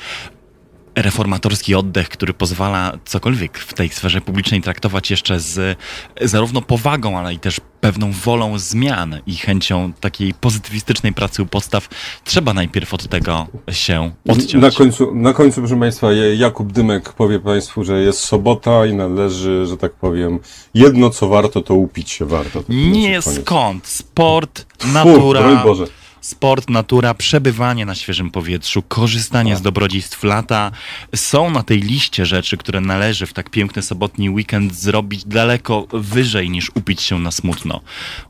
[0.96, 5.78] reformatorski oddech, który pozwala cokolwiek w tej sferze publicznej traktować jeszcze z
[6.22, 11.90] zarówno powagą, ale i też pewną wolą zmian i chęcią takiej pozytywistycznej pracy u podstaw,
[12.24, 14.54] trzeba najpierw od tego się odciąć.
[14.54, 19.66] Na końcu, na końcu proszę Państwa, Jakub Dymek powie Państwu, że jest sobota i należy,
[19.66, 20.40] że tak powiem,
[20.74, 22.64] jedno co warto, to upić się warto.
[22.70, 23.88] Nie skąd.
[23.88, 25.52] Sport, natura.
[25.52, 30.72] Uf, Boże sport, natura, przebywanie na świeżym powietrzu, korzystanie z dobrodziejstw lata
[31.16, 36.50] są na tej liście rzeczy, które należy w tak piękny sobotni weekend zrobić daleko wyżej
[36.50, 37.82] niż upić się na smutno.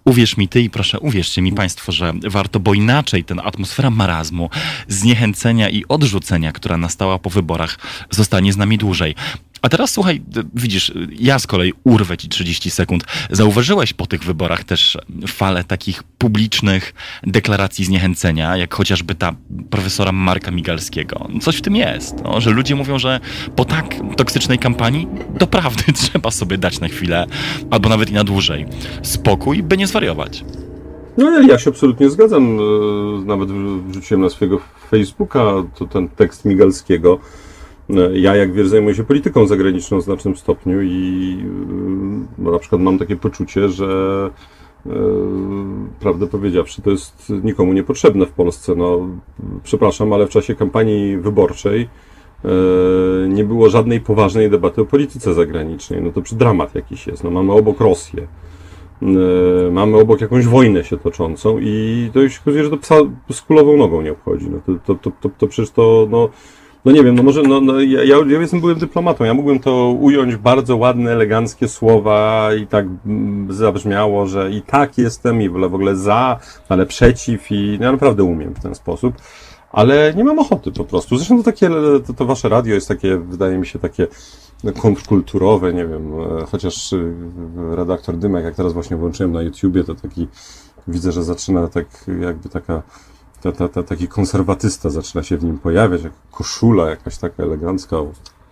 [0.06, 4.50] Uwierz mi ty i proszę uwierzcie mi państwo, że warto, bo inaczej ten atmosfera marazmu,
[4.88, 7.80] zniechęcenia i odrzucenia, która nastała po wyborach,
[8.10, 9.16] zostanie z nami dłużej.
[9.62, 10.22] A teraz słuchaj,
[10.56, 13.04] widzisz, ja z kolei urwę ci 30 sekund.
[13.32, 14.98] Zauważyłeś po tych wyborach też
[15.28, 16.94] falę takich publicznych
[17.24, 19.34] deklaracji zniechęcenia, jak chociażby ta
[19.70, 21.28] profesora Marka Migalskiego.
[21.42, 23.20] Coś w tym jest, no, że ludzie mówią, że
[23.56, 25.08] po tak toksycznej kampanii
[25.40, 27.28] doprawdy trzeba sobie dać na chwilę,
[27.72, 28.66] albo nawet i na dłużej,
[29.02, 30.44] spokój, by nie zwariować.
[31.18, 32.60] No ja się absolutnie zgadzam.
[32.60, 33.50] E, nawet
[33.88, 34.60] wrzuciłem na swojego
[34.90, 37.20] Facebooka to ten tekst Migalskiego
[38.14, 41.38] ja, jak wiesz, zajmuję się polityką zagraniczną w znacznym stopniu i
[42.38, 44.30] no, na przykład mam takie poczucie, że
[44.86, 44.94] yy,
[46.00, 48.76] prawdę powiedziawszy, to jest nikomu niepotrzebne w Polsce.
[48.76, 49.08] No,
[49.64, 51.90] przepraszam, ale w czasie kampanii wyborczej
[53.30, 56.02] nie było żadnej poważnej debaty o polityce zagranicznej.
[56.02, 57.24] No to przy dramat jakiś jest.
[57.24, 58.28] No, mamy obok Rosję.
[59.02, 62.96] e, mamy obok jakąś wojnę się toczącą i to już okazuje, że to psa
[63.32, 64.50] z kulową nogą nie obchodzi.
[64.50, 66.30] No to, to, to, to, to przecież to, no,
[66.86, 69.60] no nie wiem, no może, no, no ja, ja ja jestem, byłem dyplomatą, ja mógłbym
[69.60, 75.50] to ująć bardzo ładne, eleganckie słowa i tak mm, zabrzmiało, że i tak jestem i
[75.50, 79.14] w ogóle, w ogóle za, ale przeciw i no, ja naprawdę umiem w ten sposób.
[79.72, 81.18] Ale nie mam ochoty po prostu.
[81.18, 81.70] Zresztą to takie,
[82.08, 84.08] to, to wasze radio jest takie, wydaje mi się, takie
[84.82, 87.14] kontrkulturowe, nie wiem, e, chociaż y,
[87.72, 90.28] redaktor Dymek, jak teraz właśnie włączyłem na YouTubie, to taki,
[90.88, 91.86] widzę, że zaczyna tak,
[92.22, 92.82] jakby taka,
[93.44, 97.98] ta, ta, ta, taki konserwatysta zaczyna się w nim pojawiać, jak koszula jakaś taka elegancka,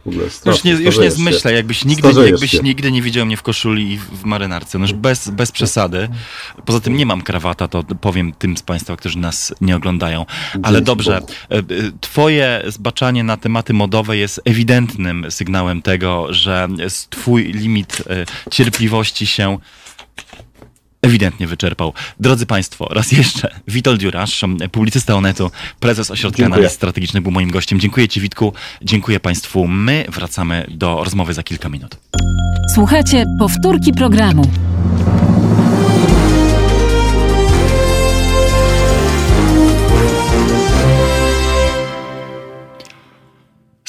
[0.05, 1.11] w ogóle Już nie, już nie się.
[1.11, 2.59] zmyślaj, jakbyś nigdy, Starzejesz jakbyś się.
[2.59, 4.77] nigdy nie widział mnie w koszuli i w marynarce.
[4.79, 6.09] No już bez, bez przesady.
[6.65, 10.25] Poza tym nie mam krawata, to powiem tym z Państwa, którzy nas nie oglądają.
[10.63, 11.33] Ale Dzięki dobrze, Bogu.
[11.51, 11.63] e, e,
[12.01, 16.67] Twoje zbaczanie na tematy modowe jest ewidentnym sygnałem tego, że
[17.09, 19.57] Twój limit e, cierpliwości się
[21.01, 21.93] ewidentnie wyczerpał.
[22.19, 26.55] Drodzy Państwo, raz jeszcze, Witold Dziurasz, publicysta Onetu, prezes Ośrodka Dziękuję.
[26.55, 27.79] Analiz Strategicznych był moim gościem.
[27.79, 29.67] Dziękuję Ci Witku, dziękuję Państwu.
[29.67, 31.97] My wracamy do rozmowy za kilka minut.
[32.73, 34.45] Słuchajcie powtórki programu.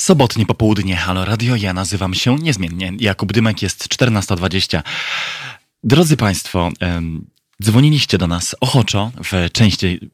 [0.00, 4.82] Sobotnie popołudnie, Halo Radio, ja nazywam się niezmiennie Jakub Dymek, jest 14.20.
[5.84, 6.70] Drodzy Państwo,
[7.62, 10.10] dzwoniliście do nas ochoczo w części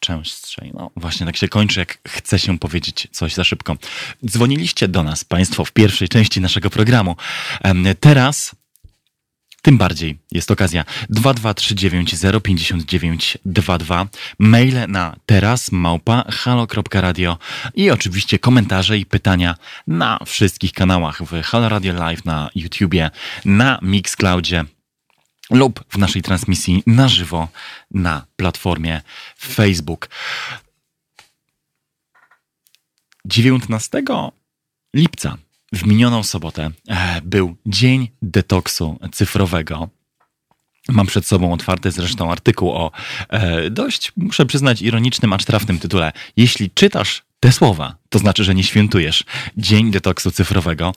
[0.00, 3.76] częstszej, no właśnie tak się kończy, jak chce się powiedzieć coś za szybko.
[4.26, 7.16] Dzwoniliście do nas Państwo w pierwszej części naszego programu.
[8.00, 8.56] Teraz
[9.62, 10.84] tym bardziej jest okazja.
[11.10, 13.38] 2239
[14.38, 17.38] maile na teraz małpa halo.radio
[17.74, 19.54] i oczywiście komentarze i pytania
[19.86, 23.10] na wszystkich kanałach w Halo Radio Live na YouTubie,
[23.44, 24.64] na Mixcloudzie
[25.52, 27.48] lub w naszej transmisji na żywo
[27.90, 29.00] na platformie
[29.38, 30.08] Facebook.
[33.24, 34.02] 19
[34.94, 35.38] lipca
[35.72, 39.88] w minioną sobotę e, był Dzień Detoksu Cyfrowego.
[40.88, 42.90] Mam przed sobą otwarty zresztą artykuł o
[43.28, 46.12] e, dość, muszę przyznać, ironicznym, acz trafnym tytule.
[46.36, 49.24] Jeśli czytasz te słowa, to znaczy, że nie świętujesz
[49.56, 50.92] Dzień Detoksu Cyfrowego.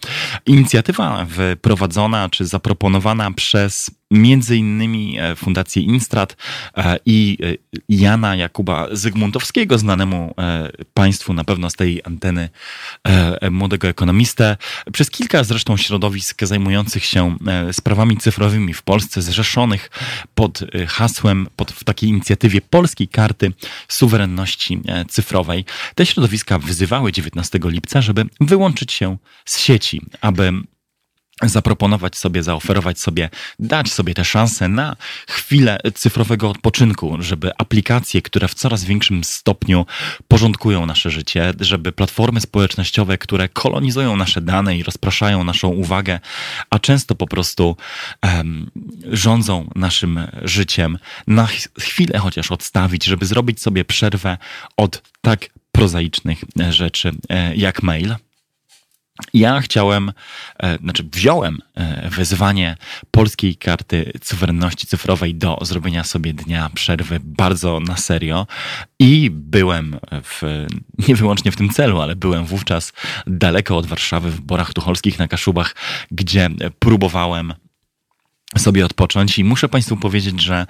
[0.45, 6.35] Inicjatywa wyprowadzona czy zaproponowana przez między innymi e, Fundację Instrat
[6.77, 10.35] e, i e, Jana Jakuba Zygmuntowskiego, znanemu
[10.93, 12.49] Państwu na pewno z tej anteny
[13.51, 14.57] młodego ekonomistę.
[14.93, 17.37] Przez kilka zresztą środowisk zajmujących się
[17.71, 19.91] sprawami cyfrowymi w Polsce, zrzeszonych
[20.35, 23.53] pod hasłem, pod w takiej inicjatywie Polskiej Karty
[23.87, 25.65] Suwerenności Cyfrowej.
[25.95, 30.53] Te środowiska wyzywały 19 lipca, żeby wyłączyć się z sieci, aby
[31.43, 33.29] zaproponować sobie, zaoferować sobie,
[33.59, 34.95] dać sobie tę szansę na
[35.27, 39.85] chwilę cyfrowego odpoczynku, żeby aplikacje, które w coraz większym stopniu
[40.27, 46.19] porządkują nasze życie, żeby platformy społecznościowe, które kolonizują nasze dane i rozpraszają naszą uwagę,
[46.69, 47.77] a często po prostu
[48.21, 48.71] em,
[49.11, 54.37] rządzą naszym życiem, na ch- chwilę chociaż odstawić, żeby zrobić sobie przerwę
[54.77, 58.15] od tak prozaicznych e, rzeczy e, jak mail.
[59.33, 60.11] Ja chciałem,
[60.59, 62.77] e, znaczy wziąłem e, wyzwanie
[63.11, 68.47] polskiej karty suwerenności cyfrowej do zrobienia sobie dnia przerwy bardzo na serio
[68.99, 70.65] i byłem w,
[71.07, 72.93] nie wyłącznie w tym celu, ale byłem wówczas
[73.27, 75.75] daleko od Warszawy w Borach Tucholskich na Kaszubach,
[76.11, 76.49] gdzie
[76.79, 77.53] próbowałem
[78.57, 80.67] sobie odpocząć i muszę Państwu powiedzieć, że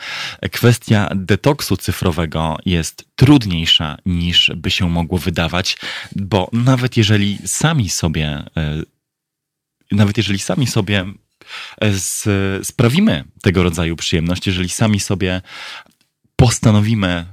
[0.52, 5.78] kwestia detoksu cyfrowego jest trudniejsza niż by się mogło wydawać,
[6.16, 8.28] bo nawet jeżeli sami sobie,
[8.58, 8.82] e,
[9.92, 11.06] nawet jeżeli sami sobie
[11.82, 12.28] e, z,
[12.68, 15.42] sprawimy tego rodzaju przyjemność, jeżeli sami sobie
[16.36, 17.26] postanowimy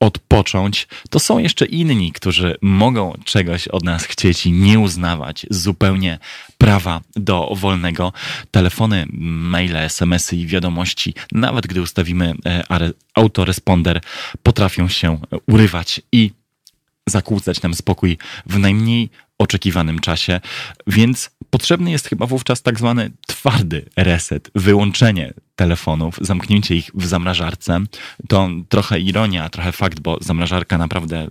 [0.00, 6.18] odpocząć, to są jeszcze inni, którzy mogą czegoś od nas chcieć i nie uznawać zupełnie
[6.60, 8.12] prawa do wolnego.
[8.50, 9.06] Telefony,
[9.52, 12.64] maile, smsy i wiadomości, nawet gdy ustawimy e,
[13.14, 14.00] autoresponder,
[14.42, 16.30] potrafią się urywać i
[17.06, 20.40] zakłócać nam spokój w najmniej oczekiwanym czasie,
[20.86, 27.80] więc potrzebny jest chyba wówczas tak zwany twardy reset, wyłączenie telefonów, zamknięcie ich w zamrażarce.
[28.28, 31.28] To trochę ironia, trochę fakt, bo zamrażarka naprawdę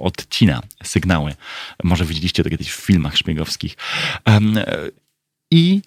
[0.00, 1.34] odcina sygnały.
[1.84, 3.76] Może widzieliście to kiedyś w filmach szpiegowskich.
[4.24, 4.58] Em,
[5.50, 5.80] I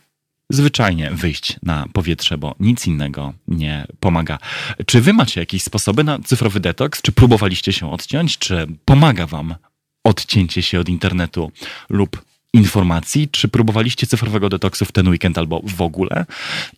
[0.50, 4.38] zwyczajnie wyjść na powietrze, bo nic innego nie pomaga.
[4.86, 7.02] Czy wy macie jakieś sposoby na cyfrowy detoks?
[7.02, 8.38] Czy próbowaliście się odciąć?
[8.38, 9.56] Czy pomaga wam
[10.04, 11.52] odcięcie się od internetu
[11.90, 13.28] lub informacji?
[13.28, 16.26] Czy próbowaliście cyfrowego detoksu w ten weekend albo w ogóle?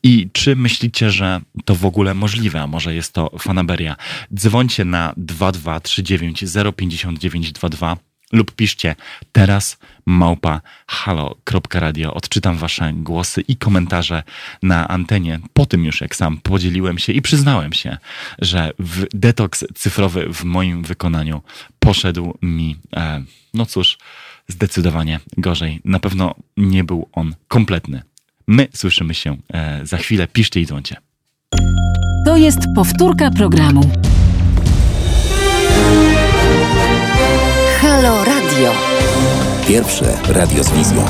[0.04, 2.62] I czy myślicie, że to w ogóle możliwe?
[2.62, 3.96] A może jest to fanaberia?
[4.34, 6.44] Dzwońcie na 2239
[6.76, 7.98] 05922
[8.32, 8.96] lub piszcie
[9.32, 12.14] teraz małpa halo.radio.
[12.14, 14.24] Odczytam wasze głosy i komentarze
[14.64, 15.40] na antenie.
[15.54, 17.98] Po tym już, jak sam podzieliłem się i przyznałem się,
[18.40, 21.42] że w detoks cyfrowy w moim wykonaniu
[21.80, 23.24] poszedł mi, e,
[23.54, 23.98] no cóż,
[24.48, 25.82] zdecydowanie gorzej.
[25.86, 28.02] Na pewno nie był on kompletny.
[28.48, 30.28] My słyszymy się e, za chwilę.
[30.28, 30.96] Piszcie i dzwoncie.
[32.26, 33.82] To jest powtórka programu.
[37.82, 38.74] Halo Radio.
[39.68, 41.06] Pierwsze radio z wizją.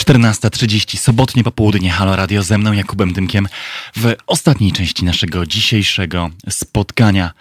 [0.00, 3.48] Czternasta trzydzieści, sobotnie popołudnie, Halo Radio ze mną, Jakubem Dymkiem,
[3.96, 7.32] w ostatniej części naszego dzisiejszego spotkania.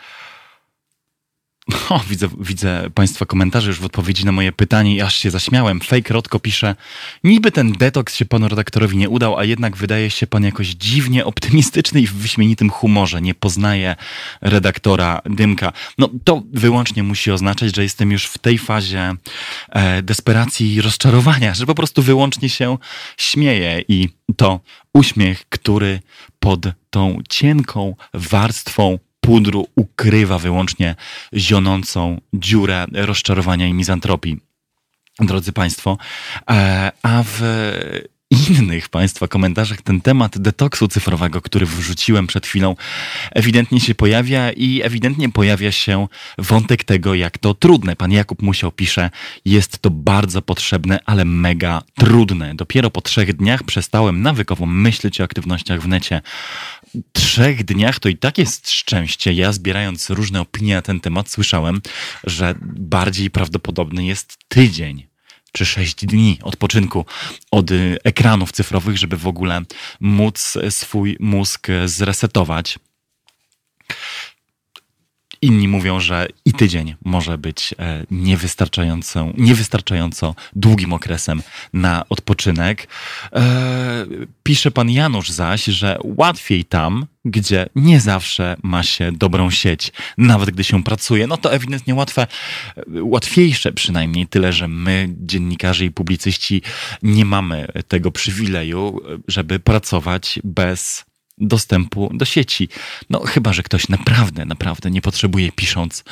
[1.90, 5.80] O, widzę, widzę Państwa komentarze już w odpowiedzi na moje pytanie i aż się zaśmiałem.
[5.80, 6.76] Fake Rodko pisze,
[7.24, 11.26] niby ten detoks się panu redaktorowi nie udał, a jednak wydaje się pan jakoś dziwnie
[11.26, 13.22] optymistyczny i w wyśmienitym humorze.
[13.22, 13.96] Nie poznaje
[14.42, 15.74] redaktora Dymka.
[15.98, 19.14] No to wyłącznie musi oznaczać, że jestem już w tej fazie
[19.70, 22.78] e, desperacji i rozczarowania, że po prostu wyłącznie się
[23.18, 24.60] śmieję i to
[24.94, 26.00] uśmiech, który
[26.40, 29.00] pod tą cienką warstwą
[29.30, 30.96] pudru ukrywa wyłącznie
[31.34, 34.40] zionącą dziurę rozczarowania i mizantropii.
[35.20, 35.98] Drodzy Państwo,
[36.50, 37.42] e, a w
[38.32, 42.76] innych Państwa komentarzach ten temat detoksu cyfrowego, który wrzuciłem przed chwilą,
[43.32, 46.08] ewidentnie się pojawia i ewidentnie pojawia się
[46.38, 47.96] wątek tego, jak to trudne.
[47.96, 49.10] Pan Jakub Musiał pisze,
[49.46, 52.56] jest to bardzo potrzebne, ale mega trudne.
[52.56, 56.22] Dopiero po trzech dniach przestałem nawykowo myśleć o aktywnościach w necie
[57.14, 59.34] trzech dniach to i tak jest szczęście.
[59.34, 61.82] Ja zbierając różne opinie na ten temat słyszałem,
[62.24, 65.08] że bardziej prawdopodobny jest tydzień
[65.52, 67.06] czy sześć dni odpoczynku
[67.52, 69.62] od y, ekranów cyfrowych, żeby w ogóle
[70.00, 72.80] móc swój mózg zresetować.
[75.42, 81.42] Inni mówią, że i tydzień może być e, niewystarczającą, niewystarczająco długim okresem
[81.74, 82.88] na odpoczynek.
[83.34, 84.06] E,
[84.44, 90.52] pisze pan Janusz zaś, że łatwiej tam, gdzie nie zawsze ma się dobrą sieć, nawet
[90.52, 91.28] gdy się pracuje.
[91.28, 92.28] No to ewidentnie łatwe,
[93.02, 96.62] łatwiejsze przynajmniej, tyle że my, dziennikarze i publicyści,
[97.04, 101.09] nie mamy tego przywileju, żeby pracować bez
[101.40, 102.70] dostępu do sieci.
[103.10, 106.04] No chyba, że ktoś naprawdę, naprawdę nie potrzebuje pisząc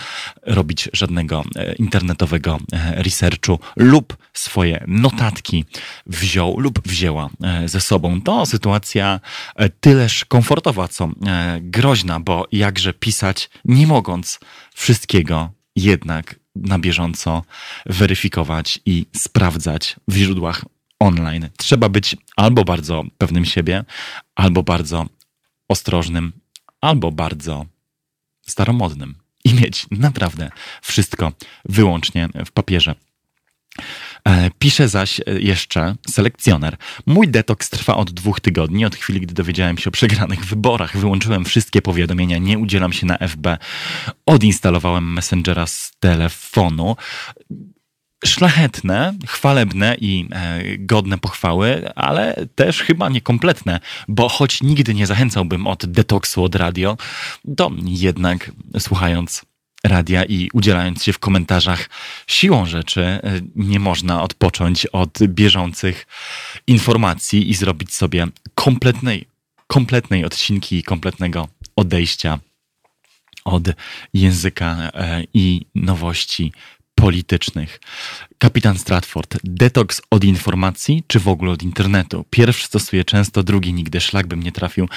[0.43, 5.65] robić żadnego e, internetowego e, researchu lub swoje notatki
[6.05, 8.21] wziął lub wzięła e, ze sobą.
[8.21, 9.19] To sytuacja
[9.79, 11.09] tyleż komfortowa, co
[11.61, 14.39] groźna, bo jakże pisać nie mogąc
[14.75, 17.43] wszystkiego jednak na bieżąco
[17.85, 20.65] weryfikować i sprawdzać w źródłach
[20.99, 21.49] online.
[21.57, 23.85] Trzeba być albo bardzo pewnym siebie,
[24.35, 25.05] albo bardzo
[25.67, 26.33] ostrożnym
[26.81, 27.65] albo bardzo
[28.41, 30.49] staromodnym i mieć naprawdę
[30.81, 31.31] wszystko
[31.65, 32.95] wyłącznie w papierze.
[34.25, 36.77] E, pisze zaś jeszcze selekcjoner.
[37.05, 40.97] Mój detoks trwa od dwóch tygodni, od chwili, gdy dowiedziałem się o przegranych wyborach.
[40.97, 43.57] Wyłączyłem wszystkie powiadomienia, nie udzielam się na FB.
[44.25, 46.95] Odinstalowałem Messengera z telefonu
[48.25, 55.67] szlachetne, chwalebne i e, godne pochwały, ale też chyba niekompletne, bo choć nigdy nie zachęcałbym
[55.67, 56.97] od detoksu od radio,
[57.57, 59.45] to jednak słuchając
[59.83, 61.89] radia i udzielając się w komentarzach
[62.27, 63.21] siłą rzeczy e,
[63.55, 66.07] nie można odpocząć od bieżących
[66.67, 69.25] informacji i zrobić sobie kompletnej,
[69.67, 72.39] kompletnej odcinki, kompletnego odejścia
[73.45, 73.63] od
[74.13, 76.53] języka e, i nowości
[77.01, 77.79] politycznych.
[78.37, 82.25] Kapitan Stratford, detoks od informacji, czy w ogóle od internetu?
[82.29, 84.89] Pierwszy stosuje często, drugi nigdy, szlak bym nie trafił.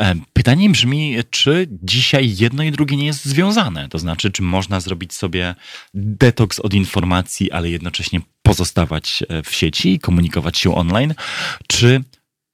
[0.00, 3.88] E, pytanie brzmi, czy dzisiaj jedno i drugie nie jest związane?
[3.88, 5.54] To znaczy, czy można zrobić sobie
[5.94, 11.14] detoks od informacji, ale jednocześnie pozostawać e, w sieci i komunikować się online,
[11.66, 12.04] czy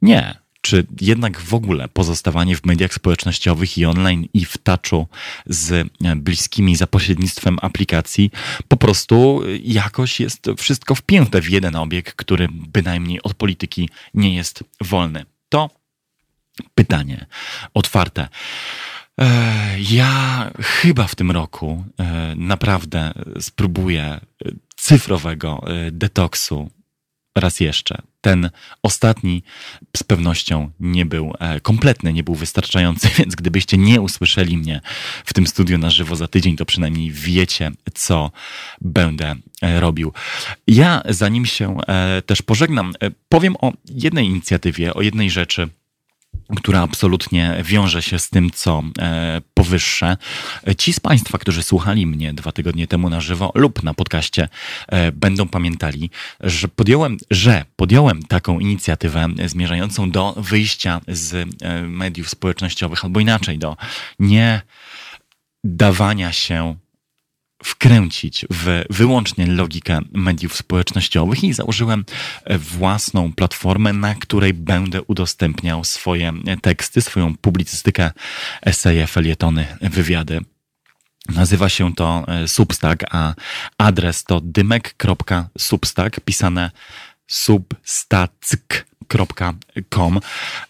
[0.03, 0.44] nie?
[0.65, 5.09] Czy jednak w ogóle pozostawanie w mediach społecznościowych i online i w touchu
[5.47, 8.31] z e, bliskimi za pośrednictwem aplikacji
[8.69, 14.65] po prostu jakoś jest wszystko wpięte w jeden obieg, który bynajmniej od polityki nie jest
[14.81, 15.25] wolny.
[15.49, 15.71] To
[16.75, 17.27] pytanie
[17.75, 18.29] otwarte.
[19.21, 24.21] E, ja chyba w tym roku e, naprawdę spróbuję
[24.77, 26.71] cyfrowego detoksu
[27.35, 28.03] raz jeszcze.
[28.21, 28.51] Ten
[28.83, 29.43] ostatni
[29.97, 34.81] z pewnością nie był e, kompletny, nie był wystarczający, więc gdybyście nie usłyszeli mnie
[35.25, 38.31] w tym studiu na żywo za tydzień, to przynajmniej wiecie, co
[38.81, 40.13] będę e, robił.
[40.67, 42.93] Ja, zanim się e, też pożegnam,
[43.29, 45.69] powiem o jednej inicjatywie, o jednej rzeczy,
[46.57, 50.17] która absolutnie wiąże się z tym, co e, powyższe.
[50.79, 54.49] Ci z Państwa, którzy słuchali mnie dwa tygodnie temu na żywo lub na podcaście,
[54.89, 56.11] e, będą pamiętali,
[56.41, 63.59] że podjąłem, że podjąłem taką inicjatywę zmierzającą do wyjścia z e, mediów społecznościowych, albo inaczej,
[63.59, 63.77] do
[64.19, 64.63] nie
[65.65, 66.77] dawania się
[67.65, 72.05] wkręcić w wyłącznie logikę mediów społecznościowych i założyłem
[72.59, 76.33] własną platformę, na której będę udostępniał swoje
[76.63, 78.11] teksty, swoją publicystykę,
[78.63, 80.41] eseje, felietony, wywiady.
[81.29, 83.35] Nazywa się to e, Substack, a
[83.79, 86.71] adres to dymek.substack, pisane
[87.27, 90.21] substack.com,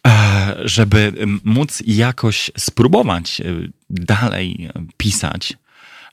[0.06, 1.12] e, żeby
[1.44, 3.44] móc jakoś spróbować e,
[3.90, 5.52] dalej pisać,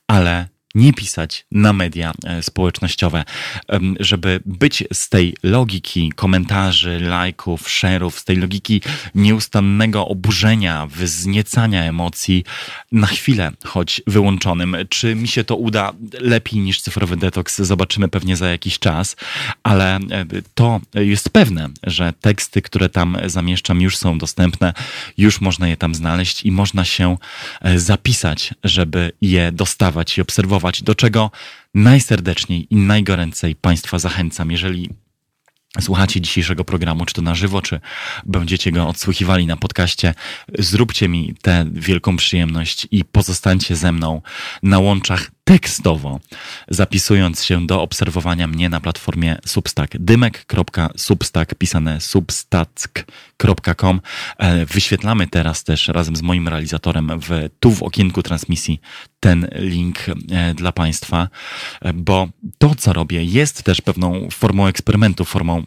[0.07, 3.23] ale nie pisać na media e, społecznościowe,
[3.99, 8.81] żeby być z tej logiki komentarzy, lajków, szerów, z tej logiki
[9.15, 12.43] nieustannego oburzenia, wzniecania emocji
[12.91, 14.75] na chwilę choć wyłączonym.
[14.89, 15.93] Czy mi się to uda?
[16.19, 19.15] Lepiej niż cyfrowy detoks, zobaczymy pewnie za jakiś czas,
[19.63, 24.73] ale e, to jest pewne, że teksty, które tam zamieszczam, już są dostępne,
[25.17, 27.17] już można je tam znaleźć i można się
[27.61, 31.31] e, zapisać, żeby je dostawać i obserwować do czego
[31.73, 34.51] najserdeczniej i najgoręcej Państwa zachęcam.
[34.51, 34.89] Jeżeli
[35.79, 37.79] słuchacie dzisiejszego programu, czy to na żywo, czy
[38.25, 40.13] będziecie go odsłuchiwali na podcaście,
[40.59, 44.21] zróbcie mi tę wielką przyjemność i pozostańcie ze mną
[44.63, 46.19] na łączach tekstowo,
[46.67, 49.97] zapisując się do obserwowania mnie na platformie Substack.
[49.97, 54.01] Dymek.substack, pisane substack.com.
[54.37, 58.81] E, wyświetlamy teraz też razem z moim realizatorem w, tu w okienku transmisji
[59.19, 60.13] ten link e,
[60.53, 61.27] dla Państwa,
[61.81, 62.27] e, bo
[62.57, 65.63] to, co robię, jest też pewną formą eksperymentu, formą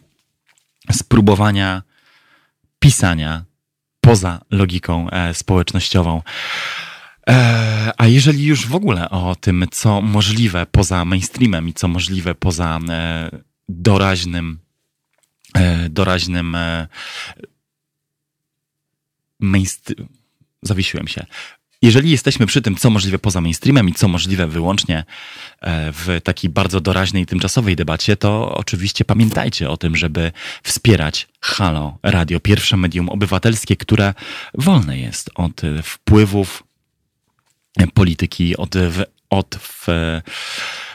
[0.91, 1.81] spróbowania
[2.79, 3.45] pisania
[4.01, 6.21] poza logiką społecznościową.
[7.29, 12.35] E, a jeżeli już w ogóle o tym, co możliwe poza mainstreamem i co możliwe
[12.35, 13.29] poza e,
[13.69, 14.59] doraźnym,
[15.53, 16.57] e, doraźnym
[19.39, 20.07] mainstream,
[20.61, 21.25] zawiesiłem się.
[21.81, 25.03] Jeżeli jesteśmy przy tym, co możliwe poza mainstreamem i co możliwe wyłącznie
[25.93, 30.31] w takiej bardzo doraźnej i tymczasowej debacie, to oczywiście pamiętajcie o tym, żeby
[30.63, 34.13] wspierać Halo Radio, pierwsze medium obywatelskie, które
[34.53, 36.63] wolne jest od wpływów
[37.93, 38.75] polityki, od,
[39.29, 39.87] od w,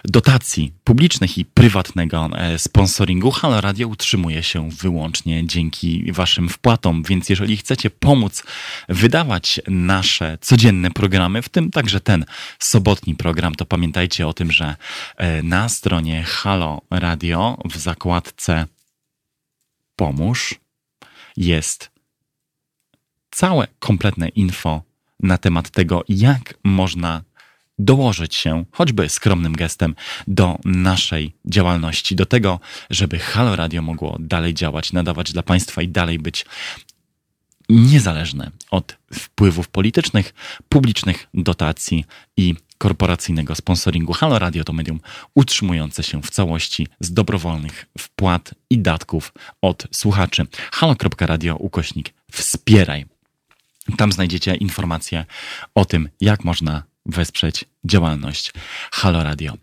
[0.04, 3.30] dotacji publicznych i prywatnego e, sponsoringu.
[3.30, 8.42] Halo Radio utrzymuje się wyłącznie dzięki Waszym wpłatom, więc jeżeli chcecie pomóc
[8.88, 12.24] wydawać nasze codzienne programy, w tym także ten
[12.58, 14.76] sobotni program, to pamiętajcie o tym, że
[15.16, 18.66] e, na stronie Halo Radio w zakładce
[19.96, 20.54] Pomóż
[21.36, 21.90] jest
[23.30, 24.89] całe kompletne info
[25.22, 27.22] na temat tego, jak można
[27.78, 29.94] dołożyć się, choćby skromnym gestem,
[30.26, 32.60] do naszej działalności, do tego,
[32.90, 36.46] żeby Halo Radio mogło dalej działać, nadawać dla Państwa i dalej być
[37.68, 40.34] niezależne od wpływów politycznych,
[40.68, 42.04] publicznych dotacji
[42.36, 44.12] i korporacyjnego sponsoringu.
[44.12, 45.00] Halo Radio to medium
[45.34, 49.32] utrzymujące się w całości z dobrowolnych wpłat i datków
[49.62, 50.46] od słuchaczy.
[50.72, 53.09] halo.radio ukośnik wspieraj.
[53.96, 55.26] Tam znajdziecie informacje
[55.74, 58.52] o tym, jak można wesprzeć działalność
[58.92, 59.56] Halo Radio.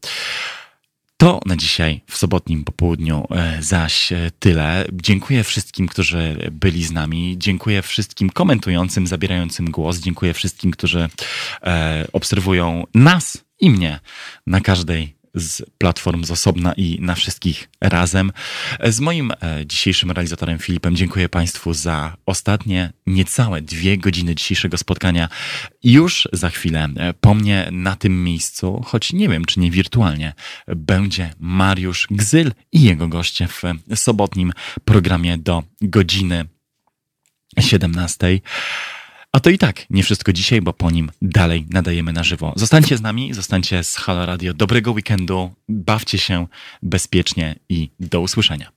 [1.18, 4.86] To na dzisiaj w sobotnim popołudniu e, zaś e, tyle.
[4.94, 7.36] Dziękuję wszystkim, którzy byli z nami.
[7.38, 10.00] Dziękuję wszystkim komentującym, zabierającym głos.
[10.00, 11.10] Dziękuję wszystkim, którzy
[11.64, 14.00] e, obserwują nas i mnie
[14.48, 18.32] na każdej z platform z osobna i na wszystkich razem.
[18.84, 25.30] Z moim e, dzisiejszym realizatorem Filipem dziękuję Państwu za ostatnie niecałe dwie godziny dzisiejszego spotkania.
[25.84, 30.34] Już za chwilę e, po mnie na tym miejscu, choć nie wiem czy nie wirtualnie,
[30.68, 33.64] będzie Mariusz Gzyl i jego goście w
[33.96, 34.54] sobotnim
[34.86, 36.46] programie do godziny
[37.60, 38.40] 17.
[39.38, 42.54] A to i tak nie wszystko dzisiaj, bo po nim dalej nadajemy na żywo.
[42.56, 44.54] Zostańcie z nami, zostańcie z Halo Radio.
[44.54, 46.48] Dobrego weekendu, bawcie się
[46.84, 48.72] bezpiecznie i do usłyszenia.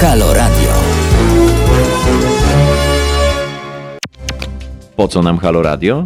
[0.00, 0.72] Halo Radio.
[4.96, 6.02] Po co nam Halo Radio?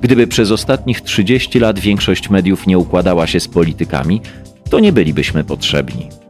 [0.00, 4.20] Gdyby przez ostatnich 30 lat większość mediów nie układała się z politykami,
[4.70, 6.21] to nie bylibyśmy potrzebni.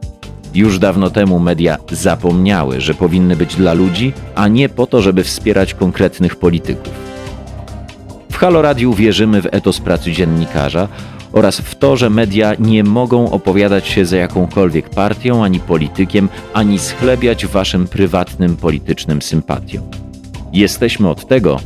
[0.55, 5.23] Już dawno temu media zapomniały, że powinny być dla ludzi, a nie po to, żeby
[5.23, 6.93] wspierać konkretnych polityków.
[8.31, 10.87] W Halo Radiu wierzymy w etos pracy dziennikarza
[11.31, 16.79] oraz w to, że media nie mogą opowiadać się za jakąkolwiek partią ani politykiem, ani
[16.79, 19.83] schlebiać waszym prywatnym politycznym sympatiom.
[20.53, 21.59] Jesteśmy od tego,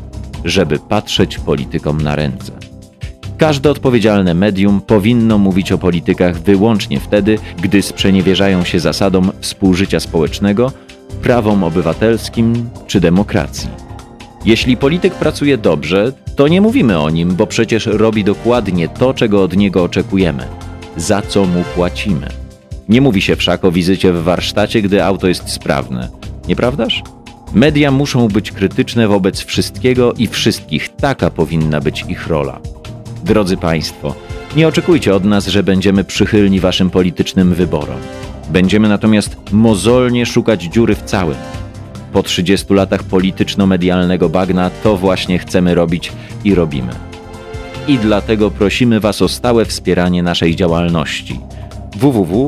[0.45, 2.51] żeby patrzeć politykom na ręce.
[3.37, 10.71] Każde odpowiedzialne medium powinno mówić o politykach wyłącznie wtedy, gdy sprzeniewierzają się zasadom współżycia społecznego,
[11.21, 13.69] prawom obywatelskim czy demokracji.
[14.45, 19.43] Jeśli polityk pracuje dobrze, to nie mówimy o nim, bo przecież robi dokładnie to, czego
[19.43, 20.47] od niego oczekujemy,
[20.97, 22.27] za co mu płacimy.
[22.89, 26.09] Nie mówi się wszak o wizycie w warsztacie, gdy auto jest sprawne,
[26.47, 27.03] nieprawdaż?
[27.53, 32.59] Media muszą być krytyczne wobec wszystkiego i wszystkich, taka powinna być ich rola.
[33.27, 34.15] Drodzy Państwo,
[34.55, 37.99] nie oczekujcie od nas, że będziemy przychylni Waszym politycznym wyborom.
[38.49, 41.37] Będziemy natomiast mozolnie szukać dziury w całym.
[42.13, 46.11] Po 30 latach polityczno-medialnego bagna to właśnie chcemy robić
[46.43, 46.91] i robimy.
[47.87, 51.39] I dlatego prosimy Was o stałe wspieranie naszej działalności
[51.95, 52.43] www.halo.radio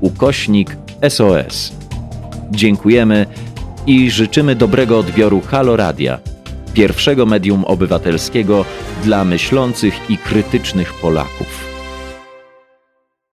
[0.00, 0.76] ukośnik
[1.08, 1.72] SOS.
[2.50, 3.26] Dziękujemy
[3.86, 6.18] i życzymy dobrego odbioru Halo Radia,
[6.76, 8.64] pierwszego medium obywatelskiego
[9.04, 11.65] dla myślących i krytycznych Polaków.